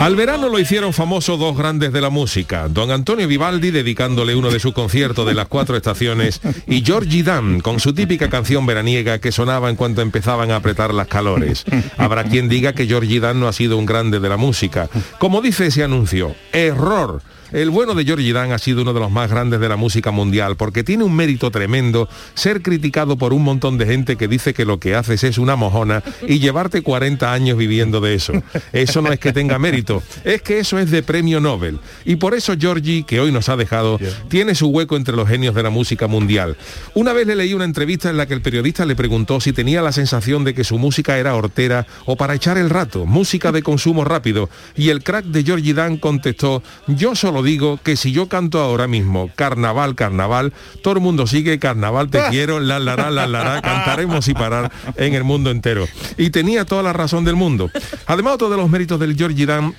[0.00, 4.50] Al verano lo hicieron famoso dos grandes de la música, don Antonio Vivaldi dedicándole uno
[4.50, 9.18] de sus conciertos de las cuatro estaciones y Georgie Dan con su típica canción veraniega
[9.18, 11.64] que sonaba en cuanto empezaban a apretar las calores.
[11.96, 14.88] Habrá quien diga que Georgie Dan no ha sido un grande de la música.
[15.18, 17.22] Como dice ese anuncio, error.
[17.54, 20.10] El bueno de Georgie Dan ha sido uno de los más grandes de la música
[20.10, 24.52] mundial porque tiene un mérito tremendo ser criticado por un montón de gente que dice
[24.52, 28.32] que lo que haces es una mojona y llevarte 40 años viviendo de eso.
[28.72, 31.78] Eso no es que tenga mérito, es que eso es de premio Nobel.
[32.04, 35.54] Y por eso Georgie, que hoy nos ha dejado, tiene su hueco entre los genios
[35.54, 36.56] de la música mundial.
[36.94, 39.80] Una vez le leí una entrevista en la que el periodista le preguntó si tenía
[39.80, 43.62] la sensación de que su música era hortera o para echar el rato, música de
[43.62, 44.50] consumo rápido.
[44.74, 48.88] Y el crack de Georgie Dan contestó, yo solo digo que si yo canto ahora
[48.88, 53.44] mismo carnaval, carnaval, todo el mundo sigue carnaval, te quiero, la la la la la,
[53.44, 55.86] la, cantaremos y parar en el mundo entero.
[56.16, 57.70] Y tenía toda la razón del mundo.
[58.06, 59.74] Además, otro de los méritos del Georgie Dan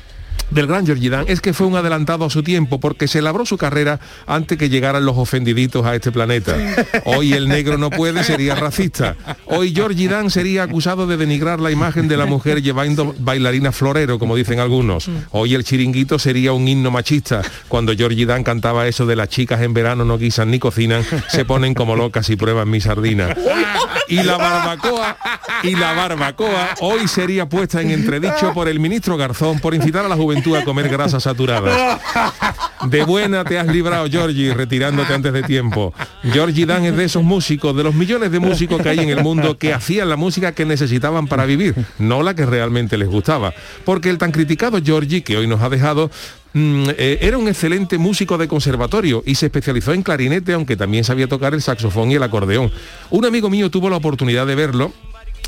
[0.52, 3.46] del gran Georgie Dan es que fue un adelantado a su tiempo porque se labró
[3.46, 6.56] su carrera antes que llegaran los ofendiditos a este planeta.
[7.06, 9.16] Hoy el negro no puede sería racista.
[9.46, 14.20] Hoy Georgie Dan sería acusado de denigrar la imagen de la mujer llevando bailarina florero,
[14.20, 15.10] como dicen algunos.
[15.32, 17.42] Hoy el chiringuito sería un himno machista.
[17.68, 21.46] Cuando Georgie Dan cantaba eso de las chicas en verano no guisan ni cocinan, se
[21.46, 23.36] ponen como locas y prueban mi sardina.
[24.08, 25.18] Y la barbacoa,
[25.64, 30.08] y la barbacoa hoy sería puesta en entredicho por el ministro Garzón por incitar a
[30.08, 32.02] la juventud a comer grasas saturadas.
[32.90, 35.94] De buena te has librado, Georgie, retirándote antes de tiempo.
[36.24, 39.24] Georgie Dan es de esos músicos, de los millones de músicos que hay en el
[39.24, 43.54] mundo que hacían la música que necesitaban para vivir, no la que realmente les gustaba.
[43.86, 46.12] Porque el tan criticado Georgie, que hoy nos ha dejado,
[46.54, 51.04] mm, eh, era un excelente músico de conservatorio y se especializó en clarinete, aunque también
[51.04, 52.72] sabía tocar el saxofón y el acordeón.
[53.10, 54.94] Un amigo mío tuvo la oportunidad de verlo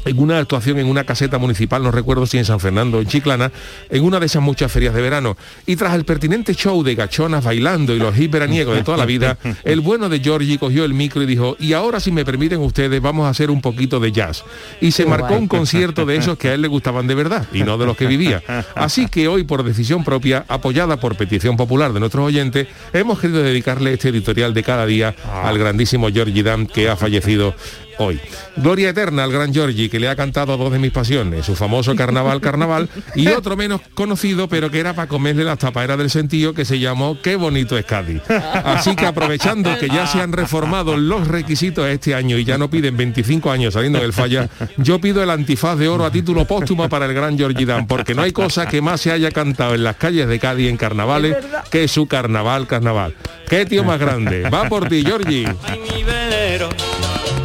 [0.08, 3.08] en una actuación en una caseta municipal, no recuerdo si en San Fernando o en
[3.08, 3.52] Chiclana,
[3.90, 5.38] en una de esas muchas ferias de verano.
[5.66, 9.06] Y tras el pertinente show de gachonas bailando y los hits veraniegos de toda la
[9.06, 12.60] vida, el bueno de Georgie cogió el micro y dijo, y ahora si me permiten
[12.60, 14.44] ustedes, vamos a hacer un poquito de jazz.
[14.82, 17.64] Y se marcó un concierto de esos que a él le gustaban de verdad y
[17.64, 18.42] no de los que vivía.
[18.76, 23.44] Así que hoy, por decisión propia, apoyada por petición popular de nuestros oyentes, hemos querido
[23.44, 27.54] dedicarle este editorial de cada día al grandísimo Georgie Dan que ha fallecido
[27.98, 28.20] hoy.
[28.56, 31.96] Gloria eterna al gran Giorgi, que le ha cantado dos de mis pasiones, su famoso
[31.96, 36.54] Carnaval Carnaval, y otro menos conocido, pero que era para comerle las tapaderas del sentido,
[36.54, 38.22] que se llamó Qué bonito es Cádiz.
[38.30, 42.70] Así que aprovechando que ya se han reformado los requisitos este año y ya no
[42.70, 46.90] piden 25 años saliendo del falla, yo pido el antifaz de oro a título póstumo
[46.90, 49.84] para el gran Giorgi Dan, porque no hay cosa que más se haya cantado en
[49.84, 51.38] las calles de Cádiz en carnavales
[51.70, 53.16] que su Carnaval Carnaval.
[53.50, 54.50] ¿Qué tío más grande?
[54.50, 55.46] Va por ti, Giorgi.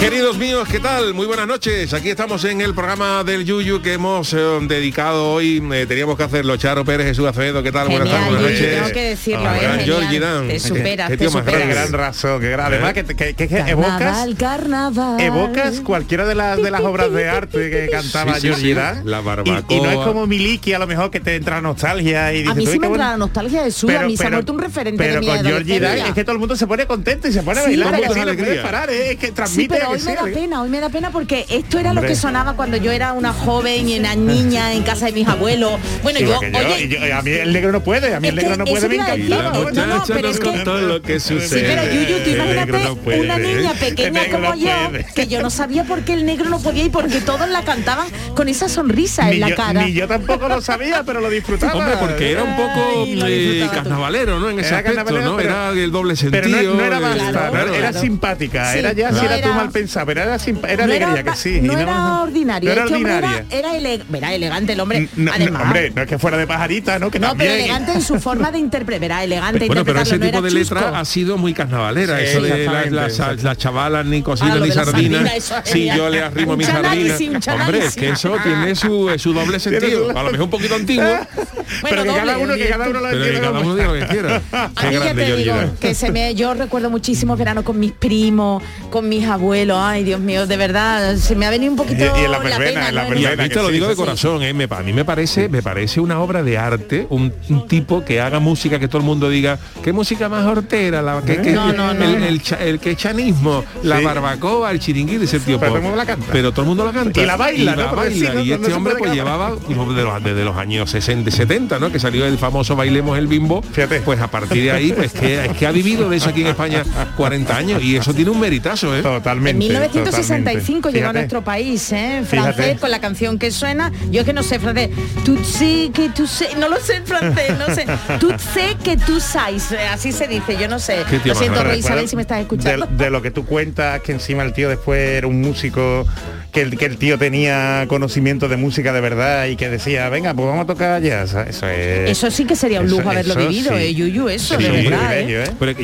[0.00, 1.12] Queridos míos, ¿qué tal?
[1.12, 1.92] Muy buenas noches.
[1.92, 5.62] Aquí estamos en el programa del Yuyu que hemos eh, dedicado hoy.
[5.74, 6.56] eh, teníamos que hacerlo.
[6.56, 7.88] Charo Pérez, Jesús Acevedo, ¿qué tal?
[7.88, 8.74] buenas tardes, buenas noches.
[8.76, 9.60] tengo que decirlo, Ah, ¿eh?
[9.62, 10.48] gran Genial.
[10.48, 11.60] Te superas, Qué te tío más superas.
[11.60, 11.74] Qué grande.
[11.74, 12.66] gran razón, qué gran.
[12.72, 15.20] Además que, que- que- que evocas, Carnaval, carnaval.
[15.20, 18.74] evocas cualquiera de las de las obras de arte que cantaba Sí, sí, Georgie sí.
[18.74, 19.02] Dan.
[19.04, 19.64] La Y- barbacoa.
[19.68, 22.54] Y, no es como Miliki, a lo mejor que te entra nostalgia y dices, A
[22.54, 22.94] mí "Uy, sí me bueno".
[23.04, 25.26] entra la nostalgia de su, a mí se ha vuelto un referente pero de mi
[25.26, 27.64] con Georgie Dan es que todo el mundo se pone contento y se pone a
[27.64, 29.10] bailar pero- no parar, ¿eh?
[29.12, 30.32] es que transmite hoy me da ¿eh?
[30.32, 33.32] pena, hoy me da pena porque esto era lo que sonaba cuando yo era una
[33.32, 35.72] joven y una niña en casa de mis abuelos.
[36.02, 38.64] Bueno, yo, oye, yo- a mí el negro no puede, a mí el negro no
[38.64, 39.06] puede, me no,
[39.42, 43.20] no, pero es que- lo que Sí, pero Yuyu, tú imagínate negro no puede.
[43.20, 45.06] una niña El pequeña como no yo, puede.
[45.14, 48.08] que yo no sabía por qué el negro no podía y porque todos la cantaban
[48.34, 49.82] con esa sonrisa Ni en la yo, cara.
[49.84, 51.74] ni yo tampoco lo sabía, pero lo disfrutaba.
[51.74, 54.50] Hombre, porque era un poco Ay, eh, carnavalero, ¿no?
[54.50, 55.36] En ese Era aspecto, carnavalero, ¿no?
[55.36, 56.42] pero- era el doble sentido.
[56.42, 59.26] Pero no, no era eh, basta, Claro, no era, simpática, Sí, era ya no si
[59.26, 61.60] era, tú era- mal pensar, pero era, era no alegría, era, que sí.
[61.62, 62.68] no y era ordinario.
[62.68, 63.44] No era este hombre ordinaria.
[63.50, 65.08] era, era, ele- era elegante el hombre.
[65.16, 65.62] No, no, además.
[65.62, 67.10] hombre, no es que fuera de pajarita, ¿no?
[67.10, 67.52] Que no, pero también.
[67.60, 69.00] elegante en su forma de interpretar.
[69.00, 70.96] Verá, elegante Bueno, pero ese no tipo de letra chusco.
[70.96, 73.42] ha sido muy carnavalera, Sí, eso de las las- exacto.
[73.44, 75.42] las chavalas ni Ah, cocinas lo ni la sardinas.
[75.44, 75.96] sardina, genial.
[75.96, 76.90] yo le arrimo Un mi sardina.
[76.90, 80.10] chanálisis, un Hombre, es que eso tiene su, su doble sentido.
[80.10, 81.04] A lo mejor un poquito antiguo,
[81.88, 84.42] pero que cada uno, que cada uno lo pero que entienda que quiera.
[84.52, 88.62] A mí ya te digo que se me, yo recuerdo muchísimos veranos con mis primos,
[88.90, 92.20] con mis abuelos, ay Dios mío, de verdad, se me ha venido un poquito Y-
[92.20, 93.14] y en la verbena, pena, en la ¿no?
[93.14, 94.00] Y a verbena, mí te lo sí, digo de sí.
[94.00, 94.52] corazón, ¿eh?
[94.54, 98.20] Me- a mí me parece, me parece una obra de arte, un, un tipo que
[98.20, 101.72] haga música que todo el mundo diga, qué música más hortera, la, que, que- No,
[101.72, 102.04] no, no.
[102.04, 105.58] el, el, cha- el que chanismo, la barbacoa, el chiringuito, ese tío.
[105.58, 106.26] Pero todo el mundo la canta.
[106.32, 107.20] Pero todo el mundo la canta.
[107.20, 108.30] Y la baila, Porque baila.
[108.30, 111.78] sí, no- y no este hombre pues llevaba de los- desde los años 60, 70,
[111.78, 111.90] ¿no?
[111.90, 113.62] Que salió el famoso Bailemos el Bimbo.
[113.62, 114.00] Fíjate.
[114.00, 116.48] Pues a partir de ahí, pues que, es que ha vivido de eso aquí en
[116.48, 116.84] España
[117.16, 119.02] 40 años y eso tiene un meritazo, ¿eh?
[119.02, 119.58] Totalmente.
[119.60, 120.98] En 1965 totalmente.
[120.98, 122.22] llegó a nuestro país, ¿eh?
[122.24, 122.52] Fíjate.
[122.54, 123.92] francés, con la canción que suena.
[124.10, 124.90] Yo es que no sé francés.
[125.24, 127.86] Tú sé que tú sé, no lo sé en francés, no sé.
[128.18, 130.98] Tú sé que tú sabes, así se dice, yo no sé.
[131.24, 131.62] Lo siento.
[131.64, 132.86] Rey Isabel, si me estás escuchando.
[132.86, 136.06] De, de lo que tú cuentas, que encima el tío después era un músico,
[136.52, 140.32] que el, que el tío tenía conocimiento de música de verdad y que decía, venga,
[140.34, 141.34] pues vamos a tocar jazz.
[141.48, 142.10] Eso es...
[142.10, 143.82] Eso sí que sería un eso- lujo haberlo eso vivido, sí.
[143.82, 145.20] eh, Yuyu, eso, Sí, de verdad,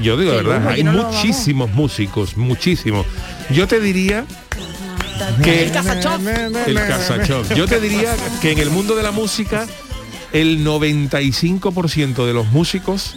[0.01, 3.07] yo digo, de verdad, lujo, hay no muchísimos músicos, muchísimos.
[3.51, 4.27] Yo te diría
[5.43, 5.65] que
[6.67, 7.55] El el.
[7.55, 9.67] Yo te diría que en el mundo de la música
[10.33, 13.17] el 95% de los músicos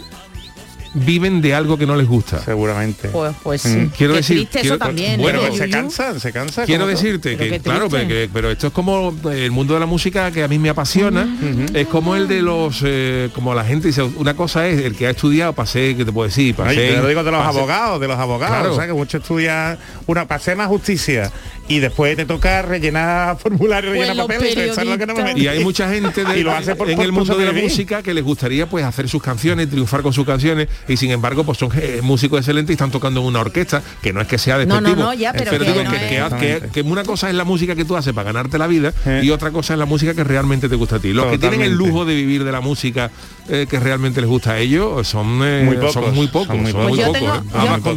[0.94, 2.42] viven de algo que no les gusta.
[2.44, 3.08] Seguramente.
[3.10, 3.68] Pues, pues sí.
[3.76, 6.66] Mm, quiero Qué decir, quiero- eso también, bueno, ¿eh, Pero se cansan, se cansan.
[6.66, 6.90] Quiero todo.
[6.90, 10.42] decirte que, claro, pero, que- pero esto es como el mundo de la música que
[10.42, 11.28] a mí me apasiona,
[11.74, 15.06] es como el de los, eh, como la gente dice, una cosa es el que
[15.06, 17.58] ha estudiado, pasé, que te puedo decir, Ay, pasé, te lo digo de los pasé-
[17.58, 18.72] abogados, de los abogados, Claro.
[18.72, 21.30] o sea que muchos estudian una pasé más justicia
[21.68, 25.14] y después te toca rellenar formularios, Pues rellenar papeles, y eso es lo que no
[25.14, 25.32] me.
[25.38, 27.52] Y hay mucha gente de- Y lo hace por- en por- el mundo de la
[27.52, 31.44] música que les gustaría pues hacer sus canciones, triunfar con sus canciones y sin embargo
[31.44, 34.38] pues son eh, músicos excelentes y están tocando en una orquesta, que no es que
[34.38, 35.02] sea No, no, despectivo.
[35.06, 36.68] no, ya, pero digo que que, no que- es- que- Exactamente.
[36.70, 39.22] que una cosa es la música que tú haces para ganarte la vida Eh.
[39.24, 41.12] y otra cosa es la música que realmente te gusta a ti.
[41.12, 43.10] Los que tienen el lujo de vivir de la música
[43.48, 46.62] eh, que realmente les gusta a ellos son, eh, Muy pocos, son muy pocos, son
[46.62, 46.90] muy son pocos.
[46.90, 47.18] muy Pues pocos,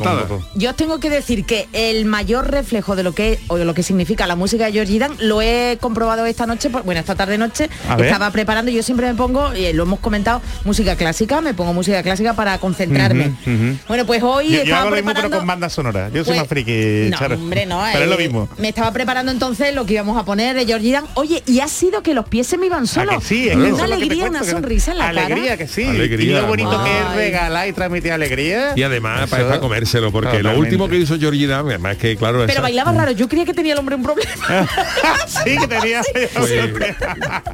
[0.01, 0.41] tengo- yo-.
[0.55, 3.73] Yo os tengo que decir que el mayor reflejo de lo que o de lo
[3.73, 7.15] que significa la música de Georgie Dan lo he comprobado esta noche, por- bueno, esta
[7.15, 8.07] tarde noche, A ver.
[8.07, 12.01] estaba preparando, yo siempre me pongo, y lo hemos comentado, música clásica, me pongo música
[12.01, 13.33] clásica para concentrarme.
[13.87, 16.09] Bueno, pues hoy Yo, yo estaba hago lo mismo pero con banda sonora.
[16.09, 17.35] Yo soy pues, más friki, no, Charo.
[17.35, 17.81] hombre, no.
[17.91, 18.49] Pero es lo eh, mismo.
[18.57, 21.05] Me estaba preparando entonces lo que íbamos a poner de Georgie Dan.
[21.15, 23.23] Oye, y ha sido que los pies se me iban ¿A solos.
[23.23, 23.47] sí?
[23.49, 25.57] Es una alegría, una sonrisa en la Alegría, cara.
[25.57, 25.83] que sí.
[25.85, 26.37] Alegría.
[26.37, 28.73] Y lo bonito que es regalar y transmitir alegría.
[28.75, 32.15] Y además Eso- para, para comérselo, porque lo último que hizo Georgie Dan, además que
[32.17, 34.31] claro, Pero esa- bailaba raro, yo creía que tenía el hombre un problema.
[35.27, 36.01] sí, que tenía.
[36.33, 36.51] pues,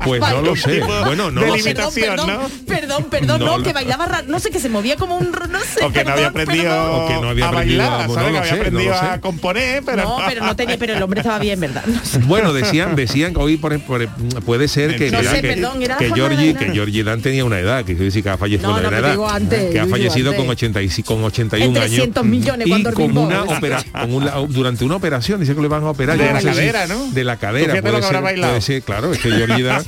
[0.05, 0.81] pues no lo sé.
[1.05, 1.73] Bueno, no lo sé.
[1.73, 2.49] perdón, perdón, ¿no?
[2.67, 5.31] perdón, perdón, No no, lo- que bailaba raro, no sé, que se movía como un,
[5.31, 7.01] no sé, O que no había perdón, aprendido perdón.
[7.03, 8.31] O que no había a aprendido bailar, a- no ¿sabes?
[8.33, 9.13] lo que sé, había aprendido no lo sé.
[9.13, 11.83] a componer, pero No, pero no tenía, pero el hombre estaba bien, ¿verdad?
[11.87, 12.19] No sé.
[12.19, 14.07] Bueno, decían, decían que hoy por, por-
[14.45, 17.45] puede ser que, No que- sé, que, perdón, era que Georgie, que Georgie Dan tenía
[17.45, 19.71] una edad, que decir que ha fallecido No, con no, una pero edad, digo antes,
[19.71, 20.43] que ha fallecido antes.
[20.45, 23.21] con 80 y, con 81 En años 300 millones y cuando con rimó.
[23.23, 26.17] una opera, con una- durante una operación, dice que le van a operar.
[26.17, 27.07] De yo la cadera, ¿no?
[27.11, 27.81] De la cadera.
[27.81, 29.83] Puede ser, claro, es que Georgie Dan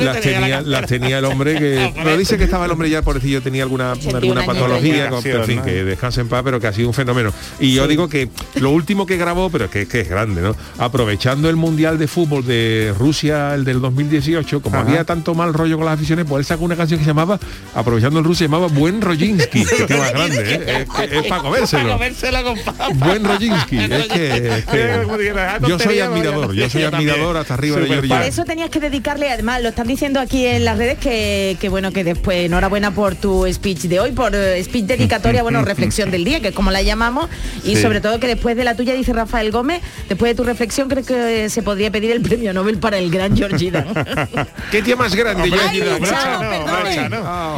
[0.00, 1.92] las, tenía las el hombre que...
[2.02, 5.10] Pero dice que estaba el hombre ya, pobrecillo, tenía alguna, 81 alguna años patología, ya.
[5.10, 5.62] con- en fin, ¿no?
[5.64, 7.32] que descanse en paz, pero que ha sido un fenómeno.
[7.58, 10.56] Y yo digo que lo último que grabó, pero que, que es grande, ¿no?
[10.78, 14.88] Aprovechando el Mundial de Fútbol de Rusia, el del 2018, como Ajá.
[14.88, 17.38] había tanto mal rollo con las aficiones, pues él sacó una canción que se llamaba,
[17.74, 20.86] aprovechando el ruso, se llamaba Buen Rojinsky, que es más grande, ¿eh?
[21.10, 21.98] es, para comérselo.
[22.20, 22.98] Para con.
[22.98, 24.64] Buen Rojinsky, es que, es
[25.36, 28.16] ah, yo soy tontería, admirador, yo soy admirador hasta arriba de Georgia.
[28.16, 31.68] Por eso tenías que dedicarle, además, lo están diciendo aquí en las redes que, que
[31.68, 36.10] bueno, que después, enhorabuena por tu speech de hoy, por eh, speech dedicatoria, bueno, reflexión
[36.10, 37.28] del día, que es como la llamamos,
[37.64, 37.82] y Sí.
[37.82, 41.04] sobre todo que después de la tuya, dice Rafael Gómez, después de tu reflexión creo
[41.04, 43.86] que se podría pedir el premio Nobel para el gran Georgie Dan.
[44.70, 45.74] ¿Qué tía más grande, Hombre, Dan?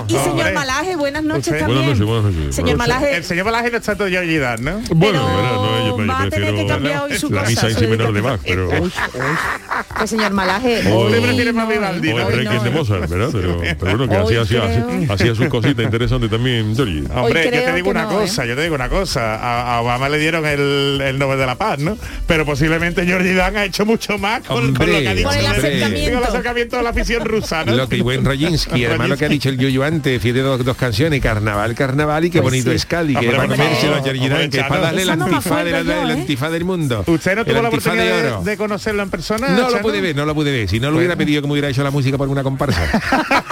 [0.09, 0.53] y señor Hombre.
[0.53, 1.79] Malaje, buenas noches Usted- también.
[1.83, 2.55] Buenas noches, buenas noches.
[2.57, 4.81] Señor Malaje, El señor Malaje no está todo Georgie Dan, ¿no?
[4.95, 7.75] Bueno, Pero yo, yo va a tener que cambiar hoy su la cosa, misa en
[7.75, 8.69] su si menor de dedicación.
[8.69, 9.89] Bach, pero...
[9.99, 10.83] pues señor Malaje,
[13.81, 14.63] bueno, que hacía,
[15.09, 18.75] hacía sus cositas interesantes también, Hombre, yo te digo una no, cosa, yo te digo
[18.75, 19.37] una cosa.
[19.37, 21.97] A, a Obama le dieron el, el Nobel de la Paz, ¿no?
[22.27, 25.33] Pero posiblemente Georgie Dan ha hecho mucho más con, con lo que ha dicho.
[25.33, 26.19] El acercamiento.
[26.19, 27.73] el acercamiento de la afición rusa, ¿no?
[27.75, 30.77] Lo que buen Rajinsky, además lo que ha dicho el Yuyu antes, fíjate dos, dos
[30.77, 32.77] canciones, Carnaval, Carnaval y qué Pues bonito sí.
[32.77, 35.65] es Cádiz, que Hombre, para a favor, Georgie Dan, que es para darle la antifaz
[35.65, 36.13] de la yo, el ¿eh?
[36.13, 37.05] antifaz del mundo.
[37.07, 39.49] ¿Usted no tuvo la oportunidad de, de conocerlo en persona?
[39.49, 40.69] No lo pude ver, no lo pude ver.
[40.69, 42.83] Si no lo hubiera pedido que me hubiera hecho la música por una comparsa.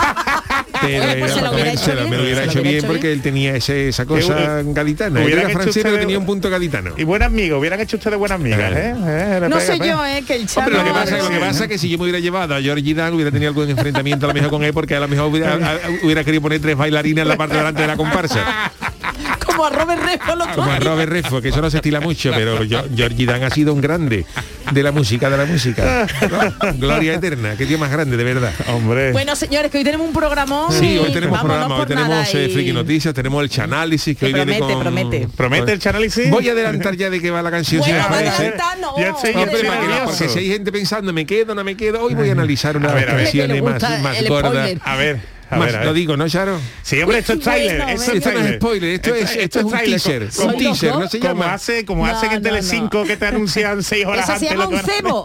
[0.83, 3.13] Pero Oye, pues se lo hubiera hecho bien, me lo hubiera hecho porque bien.
[3.19, 5.23] él tenía ese, esa cosa gaditana.
[5.23, 6.93] Era francés, pero tenía un punto gaditano.
[6.97, 8.95] Y buen amigo, hubieran hecho ustedes buenas amigas, ¿eh?
[8.97, 9.87] Eh, le No pega, sé pega.
[9.87, 10.23] yo, ¿eh?
[10.27, 10.71] Que el Chano...
[10.71, 12.61] Lo que pasa, no- lo que pasa es que si yo me hubiera llevado a
[12.61, 15.27] Georgie Dan hubiera tenido algún enfrentamiento a lo mejor con él porque a lo mejor
[15.27, 18.71] hubiera, querido poner tres bailarinas en la parte de delante de la comparsa.
[19.45, 22.31] Como a Robert Redford lo Como a Robert Redford, que eso no se estila mucho,
[22.35, 24.25] pero yo- Georgie Dan ha sido un grande
[24.71, 26.07] de la música, de la música.
[26.31, 26.73] ¿no?
[26.79, 28.53] Gloria eterna, qué tío más grande, de verdad.
[28.69, 29.13] Hombre.
[29.13, 30.73] Bueno, señores, que hoy tenemos un programón.
[30.73, 34.27] Sí, hoy tenemos programa, hoy tenemos eh, y- Friki Noticias, tenemos el Chanálisis que Que
[34.27, 34.83] hoy viene promete, con...
[34.83, 35.29] promete.
[35.37, 36.31] ¿Promete el Chanálisis?
[36.31, 37.83] Voy a adelantar ya de qué va la canción.
[37.83, 38.99] si Bueno, no.
[38.99, 40.05] Ya estoy- estoy nervioso.
[40.05, 42.91] porque si hay gente pensando, me quedo, no me quedo, hoy voy a analizar una
[42.91, 43.63] A ver, ver.
[43.63, 44.51] más, más el gorda.
[44.51, 44.81] spoiler.
[44.85, 45.87] A ver, a Más- ver, a ver.
[45.89, 46.61] lo digo, ¿no, Charo?
[46.83, 47.77] Sí, hombre, esto es trailer.
[47.83, 51.09] Bueno, esto, no es spoiler, esto es, esto es un teaser, como- un teaser, no
[51.09, 51.55] se Como llama.
[51.55, 52.55] hace, como No, hacen en no, no.
[52.57, 54.51] Telecinco que te anuncian seis horas Eso se antes.
[54.51, 55.25] llama lo que un cebo,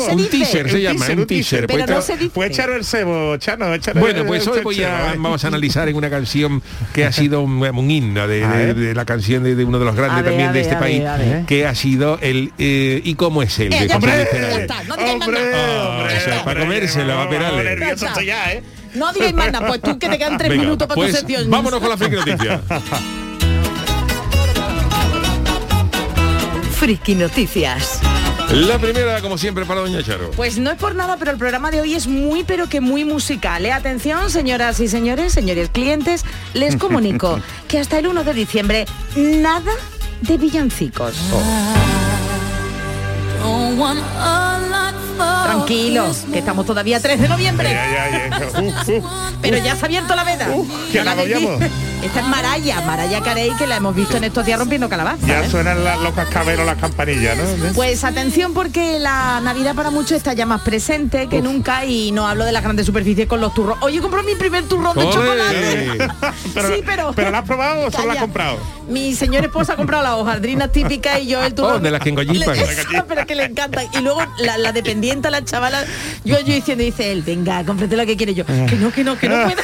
[0.00, 1.66] se Un teaser se llama, un teaser.
[1.66, 2.30] Pero Pues no se dice.
[2.30, 3.74] Fue echar el cebo, Chano.
[3.74, 6.62] echar el- Bueno, pues hoy voy a, vamos a analizar en una canción
[6.94, 10.24] que ha sido un, un himno de, la canción de, de uno de los grandes
[10.24, 11.02] también de este país,
[11.46, 13.72] que ha sido el eh, y cómo es él.
[13.74, 14.26] Hombre,
[16.44, 17.64] para va a Perales.
[17.64, 18.06] nervioso Ya está.
[18.08, 18.62] estoy ya, ¿eh?
[18.96, 21.18] No digáis más nada, pues tú que te quedan tres Venga, minutos para pues, tu
[21.18, 21.50] sección.
[21.50, 22.60] Vámonos con la friki noticia.
[26.72, 28.00] Friki Noticias.
[28.50, 30.30] La primera, como siempre, para Doña Charo.
[30.30, 33.04] Pues no es por nada, pero el programa de hoy es muy pero que muy
[33.04, 33.66] musical.
[33.66, 33.72] ¿eh?
[33.72, 36.24] Atención, señoras y señores, señores clientes,
[36.54, 38.86] les comunico que hasta el 1 de diciembre
[39.16, 39.72] nada
[40.22, 41.14] de villancicos.
[45.16, 47.70] Tranquilos, que estamos todavía 3 de noviembre.
[47.70, 49.02] Ya, ya, ya.
[49.40, 50.48] Pero ya se ha abierto la veda.
[50.92, 51.58] que No la.
[52.02, 55.26] Esta es Maraya, Maraya Carey, que la hemos visto en estos días rompiendo calabazas.
[55.26, 55.50] Ya ¿eh?
[55.50, 57.72] suenan la- los cascabelos, las campanillas, ¿no?
[57.74, 62.28] Pues atención porque la Navidad para muchos está ya más presente que nunca y no
[62.28, 63.78] hablo de las grandes superficies con los turros.
[63.80, 65.98] Oye, compró mi primer turrón de chocolate.
[66.54, 67.12] Pero, sí, pero...
[67.14, 68.58] ¿Pero la has probado o solo la has comprado?
[68.88, 71.74] Mi señor esposo ha comprado las hojaldrinas típicas y yo el turrón.
[71.74, 72.56] Oh, de las que engollipan.
[73.08, 73.86] Pero que le encantan.
[73.92, 75.84] Y luego la, la dependiente, la chavala,
[76.24, 78.44] yo, yo diciendo, dice él, venga, cómprate lo que quiere yo.
[78.46, 79.56] Que no, que no, que no puedo.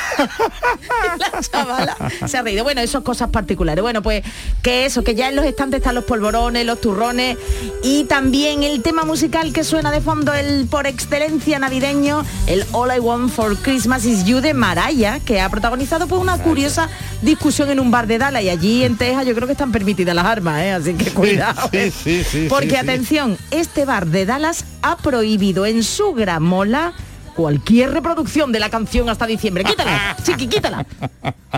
[1.17, 1.97] Y la chavala
[2.29, 2.65] se ha reído.
[2.65, 3.83] Bueno, eso es cosas particulares.
[3.83, 4.23] Bueno, pues
[4.63, 7.37] que eso, que ya en los estantes están los polvorones, los turrones
[7.83, 12.95] y también el tema musical que suena de fondo, el por excelencia navideño, el All
[12.97, 16.89] I Want for Christmas is You de Maraya, que ha protagonizado pues una curiosa
[17.23, 20.15] discusión en un bar de Dallas y allí en Texas yo creo que están permitidas
[20.15, 20.73] las armas, ¿eh?
[20.73, 21.69] así que cuidado.
[21.71, 21.93] sí, ¿eh?
[21.93, 26.93] sí, sí, Porque atención, este bar de Dallas ha prohibido en su gramola
[27.35, 29.65] cualquier reproducción de la canción hasta diciembre.
[29.65, 30.87] Quítala, chiqui, quítala.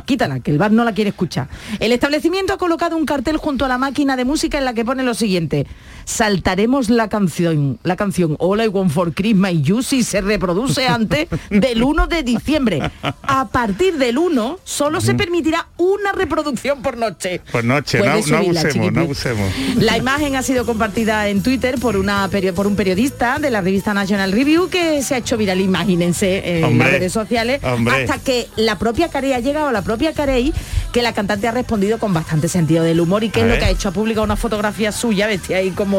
[0.05, 1.49] Quítala, que el bar no la quiere escuchar.
[1.81, 4.85] El establecimiento ha colocado un cartel junto a la máquina de música en la que
[4.85, 5.67] pone lo siguiente.
[6.05, 10.87] Saltaremos la canción, la canción All I Want for Christmas y You si se reproduce
[10.89, 12.91] antes del 1 de diciembre.
[13.23, 17.41] A partir del 1 solo se permitirá una reproducción por noche.
[17.51, 19.53] Por noche, no, subirla, abusemos, no abusemos.
[19.77, 23.95] La imagen ha sido compartida en Twitter por, una, por un periodista de la revista
[23.95, 28.03] National Review que se ha hecho viral, imagínense, en Hombre, las redes sociales, hombre.
[28.05, 30.53] hasta que la propia Carey ha llegado la propia Carey,
[30.93, 33.59] que la cantante ha respondido con bastante sentido del humor y que A es lo
[33.59, 35.94] que ha hecho, ha publicado una fotografía suya, vestida ahí como,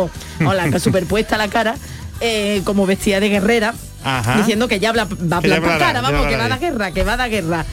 [0.45, 1.75] hola, que superpuesta la cara,
[2.21, 3.73] eh, como vestida de guerrera,
[4.03, 4.37] Ajá.
[4.37, 7.03] diciendo que ya habla, va a hablará, cara, vamos, que va a dar guerra, que
[7.03, 7.65] va a dar guerra.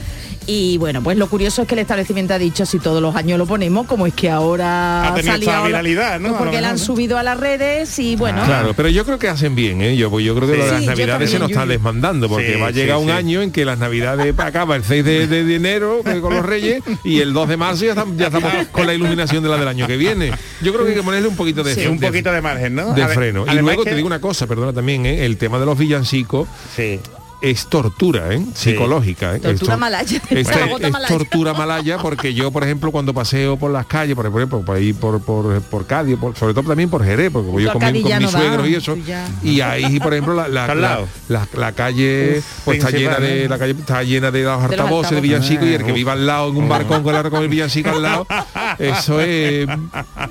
[0.45, 3.37] Y bueno, pues lo curioso es que el establecimiento ha dicho si todos los años
[3.37, 6.29] lo ponemos, como es que ahora Ha tenido ahora- viralidad, ¿no?
[6.29, 8.43] pues A porque lo la han subido a las redes y bueno.
[8.45, 9.95] Claro, pero yo creo que hacen bien, ¿eh?
[9.95, 10.59] Yo, pues yo creo que Sí.
[10.59, 13.03] lo de las Sí, navidades se nos está desmandando, porque Sí, va a llegar sí,
[13.03, 13.15] un sí.
[13.15, 17.21] año en que las navidades acaba el 6 de, de enero con los reyes y
[17.21, 19.87] el 2 de marzo ya estamos, ya estamos con la iluminación de la del año
[19.87, 20.31] que viene.
[20.61, 22.93] Yo creo que hay que ponerle un poquito de, Sí, un poquito de margen, ¿no?
[22.93, 23.45] de freno.
[23.49, 25.25] Y luego que- te digo una cosa, perdona también, ¿eh?
[25.25, 26.99] el tema de los villancicos Sí.
[27.43, 28.41] Es tortura, ¿eh?
[28.55, 29.35] psicológica.
[29.35, 29.39] ¿eh?
[29.39, 30.21] Tortura Es tor- malaya.
[30.29, 34.61] Es, es tortura malaya porque yo, por ejemplo, cuando paseo por las calles, por ejemplo,
[34.61, 37.73] por ahí por, por, por Cádiz, por- sobre todo también por Jerez, porque voy yo
[37.73, 39.27] con, con mis no vas, suegros y eso, ya.
[39.43, 41.07] y ahí, por ejemplo, la, la, la, lado.
[41.27, 44.71] la- la calle Uf, pues está llena de la calle está llena de los altavoces
[44.71, 45.21] de altavoces.
[45.21, 47.49] villancicos y el que Ah, viva al lado en un balcón con, la, con el
[47.49, 48.25] villancico al lado,
[48.79, 49.67] eso es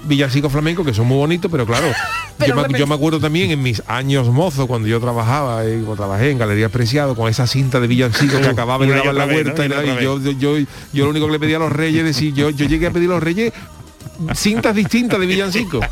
[0.04, 1.88] villancico flamenco que son muy bonitos, pero claro,
[2.38, 5.64] Pero yo, me, repent- yo me acuerdo también en mis años mozos cuando yo trabajaba
[5.66, 6.68] eh, cuando trabajé en Galería
[7.16, 9.32] Con esa cinta de villancicos que acababa y le daban la ¿no?
[9.32, 10.58] y, yo, yo, yo,
[10.92, 12.90] yo lo único que le pedía a los reyes es decir, yo, yo llegué a
[12.90, 13.52] pedir a los reyes
[14.34, 15.84] cintas distintas de villancicos.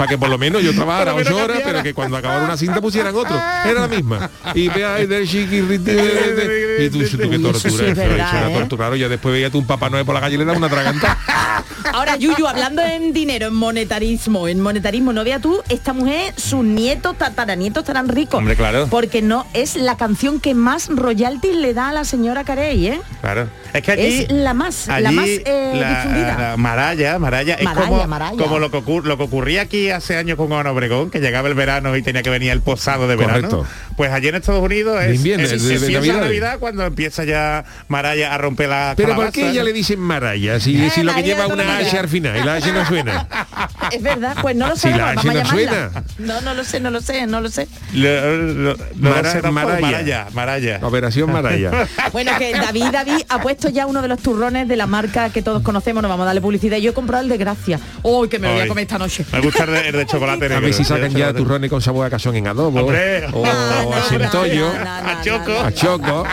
[0.00, 1.64] Para que por lo menos yo trabajara ocho horas, cambiara.
[1.72, 3.36] pero que cuando acabara una cinta pusieran otro.
[3.66, 4.30] Era la misma.
[4.54, 5.24] Y ve ahí del.
[5.24, 7.58] Y tú tú qué tortura.
[7.58, 8.54] sí es verdad, ¿eh?
[8.54, 8.96] tortura.
[8.96, 11.18] Ya después veía tú un Papá Noel por la calle y le daba una traganta.
[11.92, 16.64] Ahora, Yuyu, hablando en dinero, en monetarismo, en monetarismo, no vea tú, esta mujer, sus
[16.64, 18.38] nietos, tataranietos estarán ricos.
[18.38, 18.86] Hombre, claro.
[18.90, 23.00] Porque no es la canción que más royalties le da a la señora Carey, ¿eh?
[23.20, 23.48] Claro.
[23.72, 26.36] Es que allí Es la más, la allí más eh, la- difundida.
[26.38, 28.36] la Maraya, Maraya, es Maraya, como, Maraya.
[28.36, 31.48] como lo, que ocur- lo que ocurría aquí hace años con Juan Obregón, que llegaba
[31.48, 33.66] el verano y tenía que venir el posado de verano.
[34.00, 36.20] Pues allí en Estados Unidos es, invierno, es- empieza.
[36.20, 40.58] Navidad cuando empieza ya Maraya a romper la Pero ¿por qué ella le dicen Maraya?
[40.58, 42.72] Si, Eh, si lo que María lleva de una H al final y la H
[42.72, 43.28] no suena.
[43.92, 45.90] Es verdad, pues no lo Si sé, la vamos H a no llamarla.
[45.90, 46.04] suena.
[46.18, 47.68] No, no lo sé, no lo sé, no lo sé.
[47.92, 49.80] Lo- lo- no Mara- lo sé tampoco, Maraya.
[49.82, 50.78] Maraya, Maraya.
[50.82, 51.70] Operación Maraya.
[52.12, 55.42] Bueno, que David David ha puesto ya uno de los turrones de la marca que
[55.42, 56.78] todos conocemos, no vamos a darle publicidad.
[56.78, 57.78] Yo he comprado el de Gracia.
[58.02, 58.68] ¡Uy, que me lo voy a Ay.
[58.70, 59.26] comer esta noche!
[59.30, 60.64] Me gusta el de, el de chocolate A negro.
[60.64, 61.38] ver si el de sacan ya chocolate.
[61.38, 62.80] turrones con sabor a cazón en adobo.
[62.80, 63.26] Hombre.
[63.32, 64.68] o no, a centollo.
[64.68, 65.60] a choco.
[65.60, 66.24] A choco.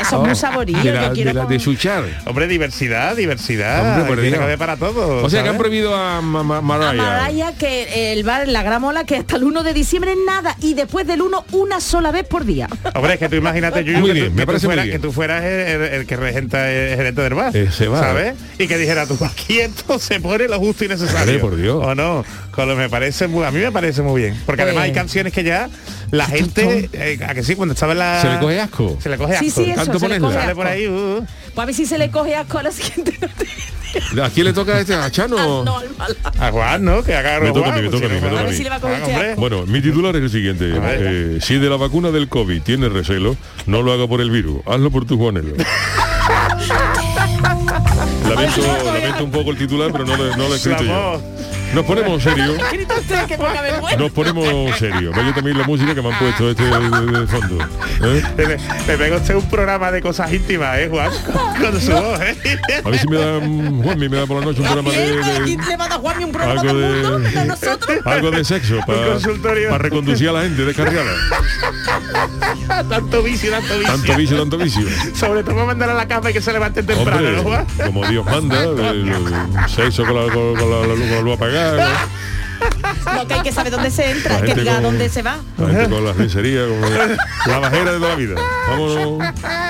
[0.00, 2.04] Eso es muy saborillo, De la, yo quiero de, la- de suchar.
[2.26, 3.98] Hombre, diversidad, diversidad.
[3.98, 4.56] Hombre, por Dios.
[4.58, 5.24] para todos.
[5.24, 7.02] O sea que han prohibido a Ma- Ma- A Mariah.
[7.02, 11.06] Maraya que el bar La Gramola que hasta el 1 de diciembre nada y después
[11.06, 12.68] del 1 una sola vez por día.
[12.94, 15.12] Hombre, es que tú imagínate, Muy que, bien, tú, me que tú fueras, que tú
[15.12, 17.56] fueras el, el- el que regenta el gerente del bar.
[17.56, 18.02] Ese bar.
[18.02, 18.34] ¿Sabes?
[18.58, 21.40] Y que dijera tú, aquí esto se pone lo justo y necesario.
[21.40, 21.78] Por Dios.
[21.84, 24.40] O no, con lo me parece muy, a mí me parece muy bien.
[24.46, 25.68] Porque además Pues- hay canciones que ya
[26.10, 28.20] la gente, eh, a que sí, cuando estaba en la...
[28.22, 28.98] Se le coge asco.
[29.00, 29.44] Se le coge asco.
[29.44, 30.76] Sí, sí, eso, Tanto se le coge Sale por asco.
[30.78, 31.24] ahí, uh,
[31.54, 33.18] Pues a ver si se le coge asco a la siguiente.
[34.22, 34.94] ¿A quién le toca este?
[34.94, 35.64] ¿A Chano?
[35.64, 35.78] No,
[36.40, 37.02] a Juan, ¿no?
[37.04, 38.54] Que haga Me toca a mí, me toca a mí, me toca A a mí.
[38.56, 39.40] si a Ah, este asco.
[39.40, 40.72] Bueno, mi titular es el siguiente.
[40.78, 40.94] A.
[40.94, 43.36] Eh, si de la vacuna del COVID tienes recelo,
[43.66, 45.54] no lo haga por el virus, hazlo por tu Juanelo.
[48.28, 51.20] lamento, lamento un poco el titular, pero no lo, no lo he escrito yo.
[51.74, 52.54] Nos ponemos serio.
[52.72, 53.96] Grita usted que ponga vergüenza.
[53.98, 55.12] Nos ponemos serio.
[55.14, 57.58] Ve también la música que me han puesto este de, de- de fondo.
[58.04, 58.22] ¿eh?
[58.36, 58.46] Le,
[58.86, 61.10] le pega usted un programa de cosas íntimas, ¿eh, Juan?
[61.24, 62.36] Con, con su voz, ¿eh?
[62.84, 65.42] A ver si me da, Juanmi, me da por la noche un programa de, También,
[65.42, 67.98] aquí de- le va a dar Juanmi un programa algo mundo, de, de nosotros.
[68.06, 71.10] algo de sexo para, reconducir a la gente descarriada.
[72.88, 73.92] tanto vicio, tanto vicio.
[73.92, 74.86] Tanto vicio, tanto vicio.
[75.14, 77.66] Sobre todo para mandar a la cama y que se levante temprano, Hombre, ¿no, Juan?
[77.86, 81.61] como Dios manda, el, el sexo con la, con, con la, con la luz apagada,
[83.14, 85.38] Lo que hay que saber dónde se entra, que diga con- dónde se va.
[85.58, 88.34] la gente con la lencería, con la, la bajera de toda la vida.
[88.68, 89.20] Vamos,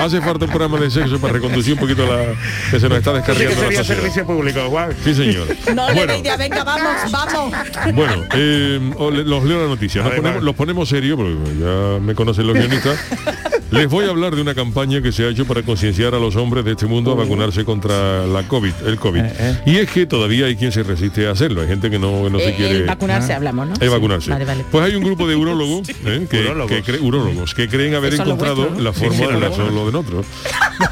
[0.01, 2.35] hace falta un programa de sexo para reconducir un poquito la
[2.71, 4.91] que se nos está Sí que la servicio público, Juan.
[5.03, 5.47] Sí, señor.
[5.75, 7.55] No le bueno, dé idea, venga, vamos, vamos.
[7.95, 10.03] bueno eh, os le- los leo la noticia.
[10.03, 12.99] Ver, ponemos, los ponemos serios, porque ya me conocen los guionistas.
[13.73, 16.37] Les voy a hablar de una campaña que se ha hecho para concienciar a los
[16.37, 19.23] hombres de este mundo a vacunarse contra la COVID, el COVID.
[19.65, 21.63] Y es que todavía hay quien se resiste a hacerlo.
[21.63, 23.73] Hay gente que no, no se Eh, quiere el vacunarse hablamos, ¿no?
[23.75, 24.31] es Sí, vacunarse.
[24.31, 24.65] Vale, vale.
[24.71, 26.27] Pues hay un grupo de urólogos, ¿eh?
[26.31, 26.71] que, Urólogos.
[26.71, 28.83] que cre- urólogos que creen haber encontrado vuestro, ¿no?
[28.83, 30.27] la fórmula, la, lo de nosotros.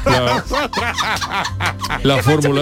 [0.05, 0.43] La,
[2.03, 2.61] la fórmula.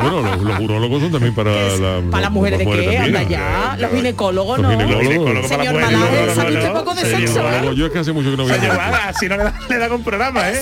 [0.00, 3.02] Bueno, los, los urólogos son también para la, Para las mujeres de qué, también.
[3.02, 4.78] anda ya, los ginecólogos, Los ¿no?
[4.88, 5.48] ginecólogos.
[5.48, 6.78] Señor Malaje, no, ¿sabe no, usted no.
[6.84, 7.72] poco de sexo?
[7.74, 8.60] Yo es que hace mucho que no voy a
[9.08, 10.60] Así no le da, le da con programa, ¿eh?